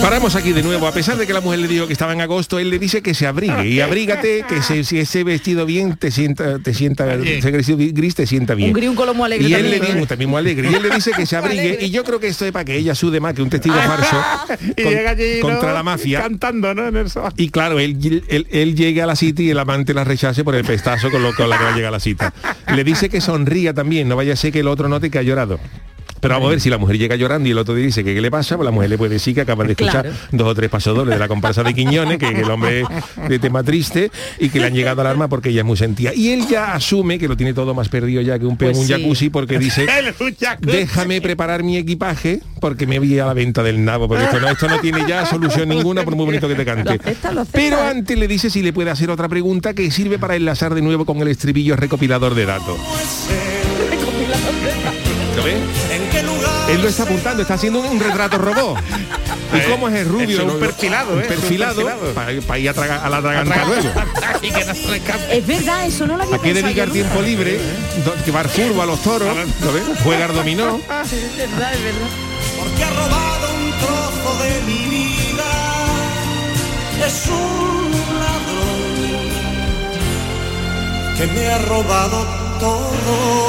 [0.00, 0.86] Paramos aquí de nuevo.
[0.86, 3.02] A pesar de que la mujer le dijo que estaba en agosto, él le dice
[3.02, 3.68] que se abrigue.
[3.68, 8.14] Y abrígate, que se- si ese vestido bien te sienta, te sienta, ese vestido gris
[8.14, 8.68] te sienta bien.
[8.70, 10.70] Un gris, un color muy alegre Y él le dice, también muy alegre.
[10.70, 11.60] Y él le dice que se abrigue.
[11.60, 11.86] Alegre.
[11.86, 14.16] Y yo creo que esto es para que ella sude más que un testigo falso
[14.76, 15.48] Y con- llega allí, ¿no?
[15.48, 16.20] contra la mafia.
[16.22, 16.88] Cantando, ¿no?
[16.88, 17.30] En el sofá.
[17.36, 20.54] Y claro, él, él, él llega a la cita y el amante la rechace por
[20.54, 22.32] el pestazo con lo con la que va a llegar a la cita.
[22.74, 25.22] Le dice que sonría también, no vaya a ser que el otro note que ha
[25.22, 25.58] llorado.
[26.24, 28.20] Pero vamos a ver, si la mujer llega llorando y el otro dice que qué
[28.22, 30.16] le pasa, pues la mujer le puede decir que acaban de escuchar Claro.
[30.32, 33.38] dos o tres pasadores de la comparsa de Quiñones, que, que el hombre es de
[33.38, 36.12] tema triste y que le han llegado al arma porque ella es muy sentida.
[36.14, 38.78] Y él ya asume que lo tiene todo más perdido ya que un en Pues
[38.78, 38.92] un sí.
[38.94, 39.86] jacuzzi porque dice
[40.60, 44.48] déjame preparar mi equipaje porque me voy a la venta del nabo porque esto no,
[44.48, 46.98] esto no tiene ya solución ninguna por muy bonito que te cante
[47.52, 50.80] pero antes le dice si le puede hacer otra pregunta que sirve para enlazar de
[50.80, 52.78] nuevo con el estribillo recopilador de datos
[55.36, 55.54] ¿Lo ves?
[56.74, 58.78] ¿En qué lugar él lo está apuntando está haciendo un retrato robot
[59.54, 60.42] ¿Y cómo es el rubio?
[60.42, 61.22] Eso un perfilado, un ¿eh?
[61.22, 62.42] Es un perfilado, perfilado.
[62.42, 63.88] para ir a, tragar, a la traganta luego.
[64.42, 65.38] y que no se le escape.
[65.38, 67.60] Es verdad, eso no lo había ¿A qué pensado dedicar tiempo libre?
[68.24, 69.84] Que va al furbo a los toros, ¿lo ves?
[70.02, 70.80] Juega al dominó.
[71.04, 72.08] Es verdad, es verdad.
[72.58, 75.44] porque ha robado un trozo de mi vida.
[77.06, 79.28] Es un ladrón
[81.16, 82.43] que me ha robado todo.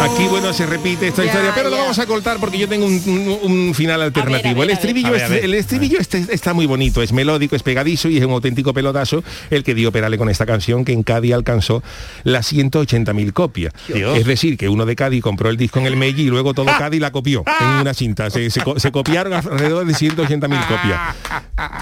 [0.01, 2.86] Aquí, bueno, se repite esta Ya, historia, pero lo vamos a cortar porque yo tengo
[2.86, 4.62] un, un- un final alternativo.
[4.62, 4.74] a ver, el a ver.
[4.74, 8.26] estribillo, ver, es- el estribillo este- está muy bonito, es melódico, es pegadizo y es
[8.26, 11.82] un auténtico pelotazo el que dio Perale con esta canción que en Cádiz alcanzó
[12.24, 13.74] las 180.000 copias.
[13.88, 14.18] Dios.
[14.18, 16.66] Es decir, que uno de Cádiz compró el disco en el Meiji y luego todo
[16.66, 18.30] Cádiz la copió en una cinta.
[18.30, 21.16] Se, se co- se copiaron alrededor de 180.000 copias.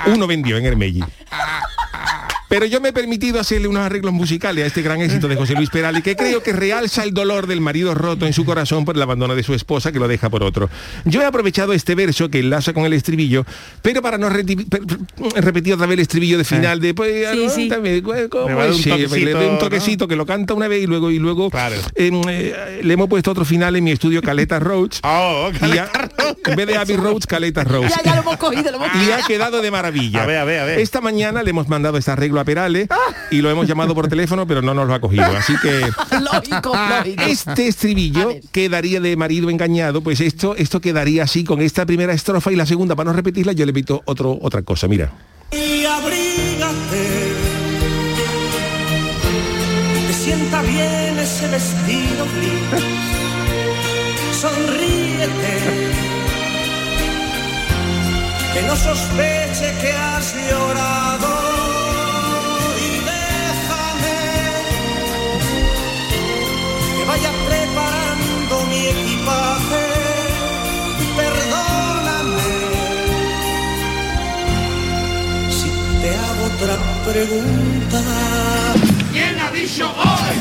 [0.07, 1.03] Uno vendió en el Meiji.
[2.49, 5.55] Pero yo me he permitido hacerle unos arreglos musicales a este gran éxito de José
[5.55, 8.95] Luis Perales, que creo que realza el dolor del marido roto en su corazón por
[8.95, 10.69] el abandono de su esposa que lo deja por otro.
[11.05, 13.45] Yo he aprovechado este verso que enlaza con el estribillo,
[13.81, 17.71] pero para no repetir otra vez el estribillo de final de pues, Sí, sí.
[17.71, 18.83] aguántame, ¿cómo Le va a dar un es?
[18.83, 19.57] Sí, toquecito, le doy un ¿no?
[19.59, 21.75] toquecito que lo canta una vez y luego y luego Claro.
[21.95, 25.01] em, eh, le hemos puesto otro final en mi estudio Caleta Roads.
[25.15, 25.89] Oh, ya-
[26.45, 27.89] en vez de Abbey Roads, Caleta Roads.
[27.89, 30.23] Ya, ya lo hemos cogido, lo hemos Y ha quedado de maravilla.
[30.23, 30.79] A ver, a ver, a ver.
[30.79, 32.87] Esta mañana le hemos mandado este arreglo a Perales
[33.31, 35.25] y lo hemos llamado por teléfono, pero no nos lo ha cogido.
[35.25, 35.81] Así que
[36.21, 36.73] Lógico, lógico.
[37.05, 42.51] este estribillo quedaría de marido engañado, pues esto, esto quedaría así con esta primera estrofa
[42.51, 44.87] y la segunda, para no repetirla, yo le meto otro, otra cosa.
[44.87, 45.11] Mira.
[45.51, 47.33] y abrígate.
[50.07, 52.83] Que sienta bien ese vestido gris.
[54.41, 55.53] Sonríete.
[58.53, 61.52] Que no sospeche que has llorado.
[68.83, 69.85] Mi equipaje.
[71.15, 72.51] Perdóname
[75.49, 75.69] si
[76.01, 76.75] te hago otra
[77.05, 78.01] pregunta.
[79.11, 80.37] ¿Quién ha dicho hoy?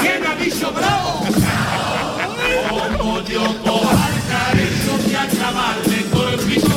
[0.00, 1.24] ¿Quién ha dicho bravo?
[2.98, 6.76] Como yo coja el carezo y a chaval de todo el piso.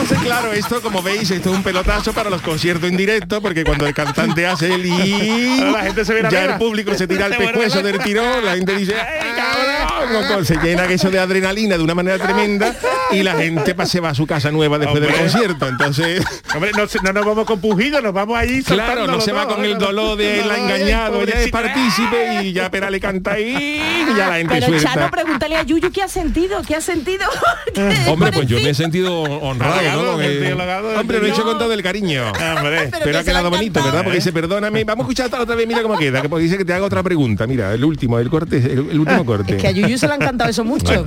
[0.00, 3.64] Entonces, claro, esto como veis, esto es un pelotazo para los conciertos en directo, porque
[3.64, 7.28] cuando el cantante hace el y La gente se viene ya el público se tira
[7.28, 10.30] vuelve pescuezo del tirón, la gente dice, ¡ay, cabrón!
[10.30, 12.74] No, Se llena eso de adrenalina de una manera tremenda
[13.10, 15.68] y la gente se va a su casa nueva después del concierto.
[15.68, 16.24] Entonces,
[16.54, 20.16] Hombre, no, nos vamos compungidos, nos vamos allí claro, no se va con el dolor
[20.16, 23.80] de la engañado, ya es partícipe y ya Pera le canta ahí
[24.10, 24.94] y ya la gente Pero suelta.
[24.94, 27.26] Chano, pregúntale a Yuyu qué ha sentido, qué ha sentido.
[28.08, 29.80] Hombre, pues yo me he sentido honrado,
[30.16, 30.54] Me he Eh,
[30.98, 32.30] hombre, lo he hecho con todo el cariño.
[32.56, 34.02] Hombre, Pero ha quedado bonito, ¿verdad?
[34.02, 36.58] Porque dice, perdóname, vamos a escuchar hasta otra vez, mira cómo queda, que pues dice
[36.58, 37.46] que te haga otra pregunta.
[37.46, 39.56] Mira, el último, el corte, el, el último corte.
[39.56, 41.06] Es que a Yuyu se le ha encantado eso mucho.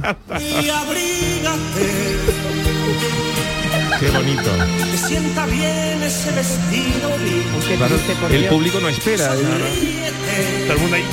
[4.00, 4.50] Qué bonito.
[4.92, 7.10] Que sienta bien ese vestido
[7.78, 7.96] Claro,
[8.30, 8.54] el Dios.
[8.54, 9.34] público no espera.
[9.36, 10.12] ¿eh?
[10.68, 11.04] Todo el mundo ahí.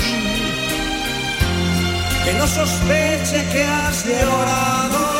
[2.25, 5.20] Que no sospeche que has llorado.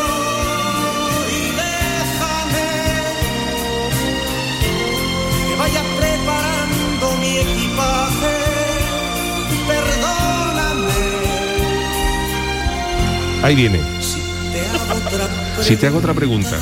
[13.43, 13.81] Ahí viene.
[14.01, 14.21] si
[14.53, 15.29] te hago otra
[15.63, 16.59] Si te hago otra pregunta.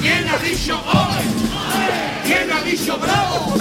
[0.00, 1.24] ¿Quién ha dicho hoy?
[2.24, 3.54] ¿Quién ha dicho bravo?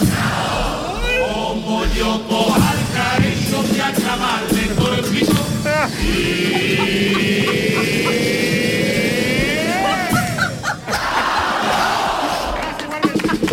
[1.28, 4.97] Como yo coja el carezo y a chaval de todo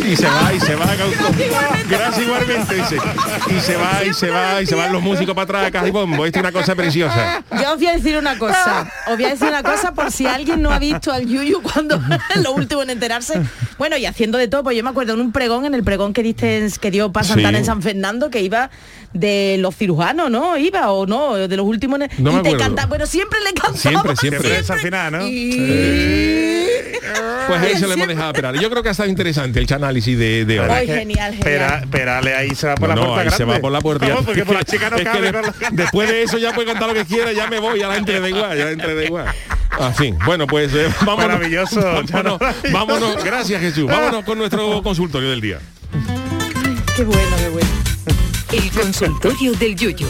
[0.06, 0.86] Y se va, y se va.
[1.88, 2.96] Gracias igualmente, dice.
[3.56, 5.90] Y se va, y se va, y se van los músicos para atrás, caja y
[5.90, 6.26] bombo.
[6.26, 7.42] Esto es una cosa preciosa.
[7.52, 8.90] Yo os voy a decir una cosa.
[9.08, 12.00] Os voy a decir una cosa por si alguien no ha visto al Yuyu cuando
[12.42, 13.40] lo último en enterarse.
[13.78, 16.12] Bueno, y haciendo de todo, pues yo me acuerdo en un pregón, en el pregón
[16.12, 17.56] que diste en- que dio para Santana Sí.
[17.58, 18.70] en San Fernando, que iba
[19.12, 20.56] de los cirujanos, ¿no?
[20.58, 22.00] Iba o no, de los últimos.
[22.00, 23.76] en- No me y te canta, bueno, siempre le cantaba.
[23.78, 24.40] Siempre, siempre.
[24.40, 25.24] Siempre desafinada, ¿no?
[27.46, 28.54] Pues ahí se lo hemos dejado esperar.
[28.58, 30.68] Yo creo que ha estado interesante el análisis de, de hoy.
[30.70, 31.42] Ay, genial, genial.
[31.44, 33.54] Pera- Perale ahí se va por No, la no, puerta ahí se grande.
[33.54, 34.06] va por la puerta.
[34.08, 34.16] Ya.
[34.16, 35.42] porque por la chica no cabe de-
[35.72, 38.12] después de eso ya puede cantar lo que quiera, ya me voy, a la gente
[38.12, 39.26] le da igual, ya la gente le da igual.
[39.80, 41.28] En fin, bueno, pues eh, vámonos.
[41.28, 42.38] Maravilloso, Vámonos, Chano.
[42.72, 43.86] vámonos, gracias Jesús.
[43.86, 45.58] Vámonos con nuestro consultorio del día.
[46.96, 47.68] Qué bueno, qué bueno.
[48.52, 50.06] El consultorio del Yuyo.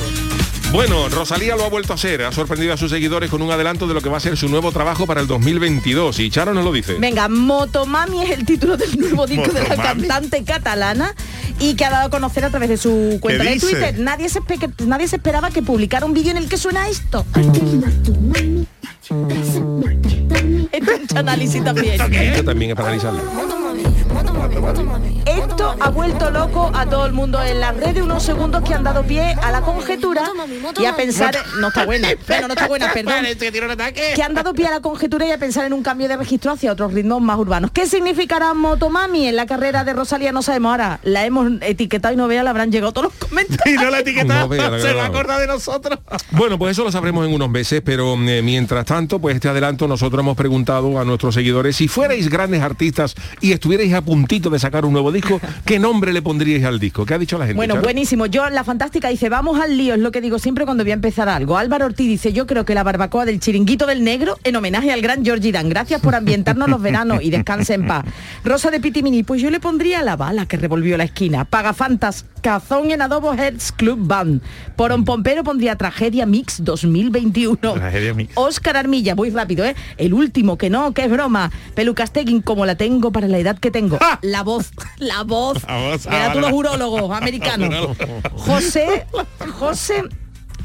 [0.75, 3.87] Bueno, Rosalía lo ha vuelto a hacer, ha sorprendido a sus seguidores con un adelanto
[3.87, 6.65] de lo que va a ser su nuevo trabajo para el 2022 y Charo nos
[6.65, 6.95] lo dice.
[6.95, 11.15] Venga, Motomami es el título del nuevo disco de la cantante catalana
[11.61, 13.61] y que ha dado a conocer a través de su cuenta de?
[13.61, 14.01] Twitter.
[14.01, 17.25] Nadie se, espe- nadie se esperaba que publicara un vídeo en el que suena esto.
[20.73, 22.01] Esto es un análisis también.
[22.01, 23.64] Esto también es para analizarlo.
[25.27, 28.85] Esto ha vuelto loco a todo el mundo en las redes unos segundos que han
[28.85, 30.31] dado pie a la conjetura
[30.79, 33.25] y a pensar no está buena bueno no está buena perdón.
[33.95, 36.53] Que han dado pie a la conjetura y a pensar en un cambio de registro
[36.53, 37.71] hacia otros ritmos más urbanos.
[37.73, 40.33] ¿qué significará Motomami en la carrera de Rosalía?
[40.33, 41.01] no sabemos ahora.
[41.03, 43.65] La hemos etiquetado y no vea le habrán llegado todos los comentarios.
[43.75, 45.99] Y no la etiqueta No vea, la se va a acordar de nosotros.
[46.31, 49.89] Bueno, pues eso lo sabremos en unos meses, pero eh, mientras tanto, pues este adelanto
[49.89, 54.54] nosotros hemos preguntado a nuestros seguidores si fuerais grandes artistas y estuvierais a puntito de
[54.59, 57.05] sacar un nuevo disco, ¿qué nombre le pondríais al disco?
[57.07, 57.57] ¿Qué ha dicho la gente?
[57.57, 57.85] Bueno, Charo?
[57.85, 58.27] buenísimo.
[58.27, 60.95] Yo, la fantástica, dice, vamos al lío, es lo que digo siempre cuando voy a
[60.95, 61.59] empezar algo.
[61.59, 65.01] Álvaro Ortiz dice, yo creo que la barbacoa del chiringuito del negro en homenaje al
[65.01, 65.69] gran Georgie Dan.
[65.69, 68.05] Gracias por ambientarnos los veranos y descanse en paz.
[68.45, 71.45] Rosa de Pitimini, pues yo le pondría la bala que revolvió la esquina.
[71.45, 74.43] Pagafantas, cazón en adobo Heads Club Band.
[74.77, 77.57] Por un pompero pondría Tragedia Mix 2021.
[77.75, 78.33] Tragedia Mix.
[78.35, 79.75] Oscar Armilla, voy rápido, ¿eh?
[79.97, 81.51] El último, que no, que es broma.
[81.75, 83.99] Pelucasteguin, como la tengo para la edad que tengo.
[84.39, 85.63] La voz, la voz.
[85.63, 87.97] La voz, ah, tú los urólogos americanos.
[88.35, 89.07] José,
[89.61, 90.03] José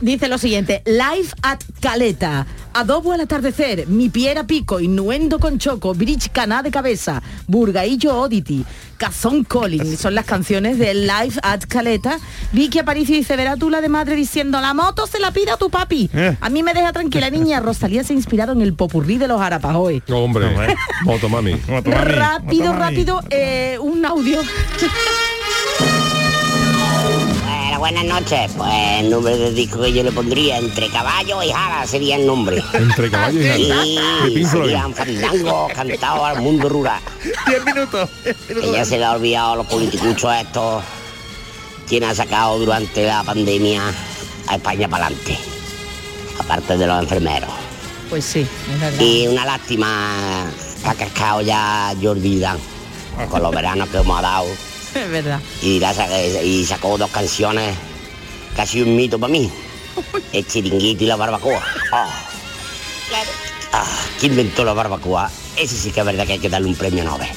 [0.01, 5.93] dice lo siguiente, live at Caleta, adobo al atardecer, mi piera pico, innuendo con choco,
[5.93, 8.65] bridge caná de cabeza, burgaillo odity,
[8.97, 12.19] cazón calling, son las canciones de live at Caleta.
[12.51, 15.57] Vicky Aparicio dice, verá tú la de madre diciendo, la moto se la pida a
[15.57, 16.09] tu papi.
[16.13, 16.37] Eh.
[16.39, 19.41] A mí me deja tranquila niña, Rosalía se ha inspirado en el popurrí de los
[19.41, 20.03] Arapahoy.
[20.09, 20.47] Hombre,
[21.03, 21.53] Motomami.
[21.83, 24.39] Rápido, rápido, eh, un audio.
[27.79, 28.51] Buenas noches.
[28.57, 32.27] Pues el nombre del disco que yo le pondría entre caballo y jara sería el
[32.27, 32.61] nombre.
[32.73, 33.85] Entre caballo y jara.
[34.27, 34.63] Y Pink Floyd.
[34.65, 36.99] serían fandangos cantados al mundo rural.
[37.47, 38.09] 10 minutos.
[38.47, 40.83] Que ya se le ha olvidado a los politicuchos estos
[41.87, 43.81] quien ha sacado durante la pandemia
[44.47, 45.37] a España para adelante.
[46.37, 47.49] Aparte de los enfermeros.
[48.09, 48.99] Pues sí, es verdad.
[48.99, 50.45] Y una lástima
[50.83, 52.57] que ha cascado ya Jordi Dan
[53.29, 54.68] con los veranos que hemos dado.
[54.95, 55.39] Es verdad.
[55.61, 55.93] y, la
[56.43, 57.75] y sacó dos canciones
[58.55, 59.49] casi un mito para mí.
[60.33, 61.63] El chiringuito y la barbacoa.
[61.91, 62.25] Ah.
[63.73, 63.85] Ah,
[64.19, 65.31] ¿Quién inventó la barbacoa?
[65.57, 67.27] Ese sí que es verdad que hay que darle un premio Nobel.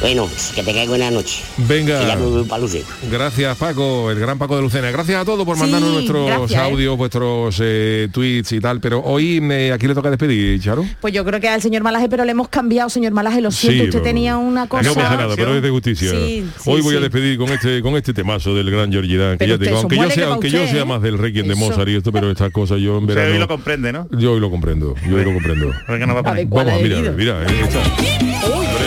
[0.00, 1.42] Bueno, que tengáis buena noche.
[1.56, 2.00] Venga.
[2.00, 2.84] Que ya me voy para Lucena.
[3.10, 4.90] Gracias Paco, el gran Paco de Lucena.
[4.90, 6.64] Gracias a todos por Sí, mandarnos nuestros gracias, ¿eh?
[6.64, 8.80] audios, vuestros eh, tweets y tal.
[8.80, 10.84] Pero hoy eh, aquí le toca despedir, Charo.
[11.00, 13.84] Pues yo creo que al señor Malaje, pero le hemos cambiado, señor Malaje, lo siento,
[13.84, 14.82] Sí, usted pero- tenía una cosa.
[14.82, 16.10] No pasa nada, pero es de justicia.
[16.10, 19.32] Sí, sí, Hoy voy a despedir con este con este temazo del gran Georgie Dan,
[19.38, 21.54] que Pero ya aunque yo sea, aunque usted, yo sea más del Requiem de.
[21.54, 23.32] Mozart y esto, pero estas cosas yo en verano.
[23.32, 24.06] hoy lo comprende, ¿no?
[24.10, 25.72] Yo hoy lo comprendo, yo hoy lo comprendo.
[25.88, 26.46] Venga, no va a poner.
[26.46, 28.85] Vamos, mira, mira, eh.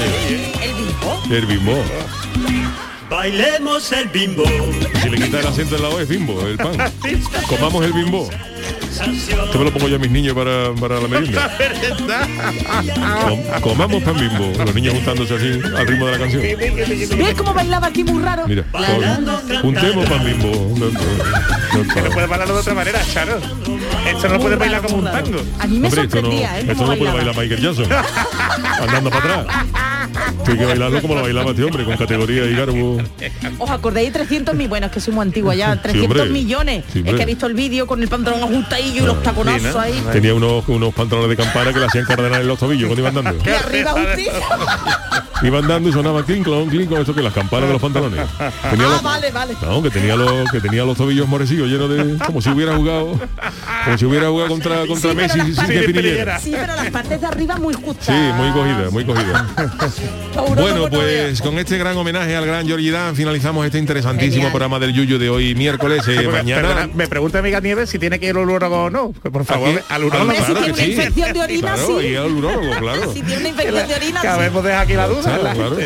[1.30, 1.84] El bimbo.
[3.10, 4.44] Bailemos el bimbo.
[5.02, 6.78] Si le quita el acento en la O es bimbo, el pan.
[7.48, 8.30] Comamos el bimbo.
[8.92, 11.50] Esto me lo pongo yo a mis niños para, para la merienda.
[13.28, 14.52] Com- comamos pan bimbo.
[14.64, 16.42] Los niños juntándose así al ritmo de la canción.
[17.18, 18.46] ¿Ves cómo bailaba aquí muy raro?
[18.48, 20.76] Mira, con- juntemos pan bimbo.
[21.94, 23.38] Que no puede bailarlo de otra manera, Charo.
[24.08, 25.40] Esto no lo puede bailar como un tango.
[25.60, 26.66] A mí me Hombre, esto no, sorprendía, ¿eh?
[26.70, 27.88] esto no lo puede bailar Michael Jackson.
[28.82, 29.66] Andando para atrás.
[30.48, 32.98] Hay que bailarlo como lo bailaba este hombre, con categoría y garbo.
[33.60, 34.68] ¿Os acordáis de 300 mil?
[34.68, 35.82] Bueno, es que soy muy antigua ya.
[35.82, 36.30] 300 hombre.
[36.32, 36.86] millones.
[36.92, 40.04] Sí, es que he visto el vídeo con el pantalón ajustadillo y los taconazos ahí.
[40.12, 43.24] Tenía unos, unos pantalones de campana que le hacían cardenal en los tobillos cuando iban
[43.24, 43.44] dando.
[43.46, 44.34] Y arriba justicia.
[45.42, 48.26] Iban dando y sonaba clink, clon, clink, esto que las campanas de los pantalones.
[48.70, 49.56] Tenía Ah, los- vale, vale.
[49.62, 53.18] No, que tenía los que tenía los tobillos morecidos llenos de como si hubiera jugado
[53.86, 56.40] como si hubiera jugado contra contra Sí, Messi sin que espinillera.
[56.40, 58.06] Sí, pero las partes de arriba muy justas.
[58.08, 59.48] Sí, muy cogida, muy cogida.
[60.56, 64.52] Bueno, pues con este gran homenaje al gran Georgie Dan finalizamos este interesantísimo Genial.
[64.52, 66.04] programa del Yuyo de hoy miércoles.
[66.08, 69.12] eh, mañana perdona, me pregunta amiga Nieves si tiene que ir al urólogo o no.
[69.22, 70.22] Pues, por favor, Aquí, al urólogo.
[70.24, 70.92] Hombre, si Claro tiene una sí.
[70.92, 72.08] infección de orina, Claro, sí.
[72.08, 73.14] y al urólogo, claro.
[73.14, 74.28] Si tiene una infección de orina, sí.
[74.28, 75.29] habemos dejado aquí la duda.
[75.30, 75.78] Claro, la claro.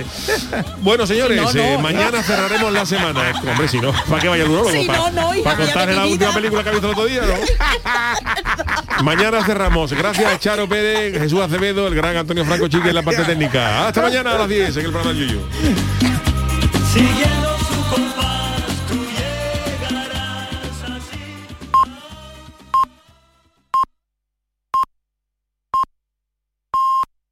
[0.81, 1.79] Bueno, señores, Si no, eh, no.
[1.79, 3.33] mañana cerraremos la semana.
[3.49, 4.71] Hombre, si no, ¿para qué vaya al urólogo?
[4.71, 7.05] Si ¿Para, no, no, hija para de la última película que ha visto el otro
[7.05, 9.03] día, ¿no?
[9.03, 9.93] mañana cerramos.
[9.93, 13.87] Gracias a Charo Pérez, Jesús Acevedo, el gran Antonio Franco Chique en la parte técnica.
[13.87, 15.41] Hasta mañana a las 10 en el programa del.
[16.93, 17.52] Siguiendo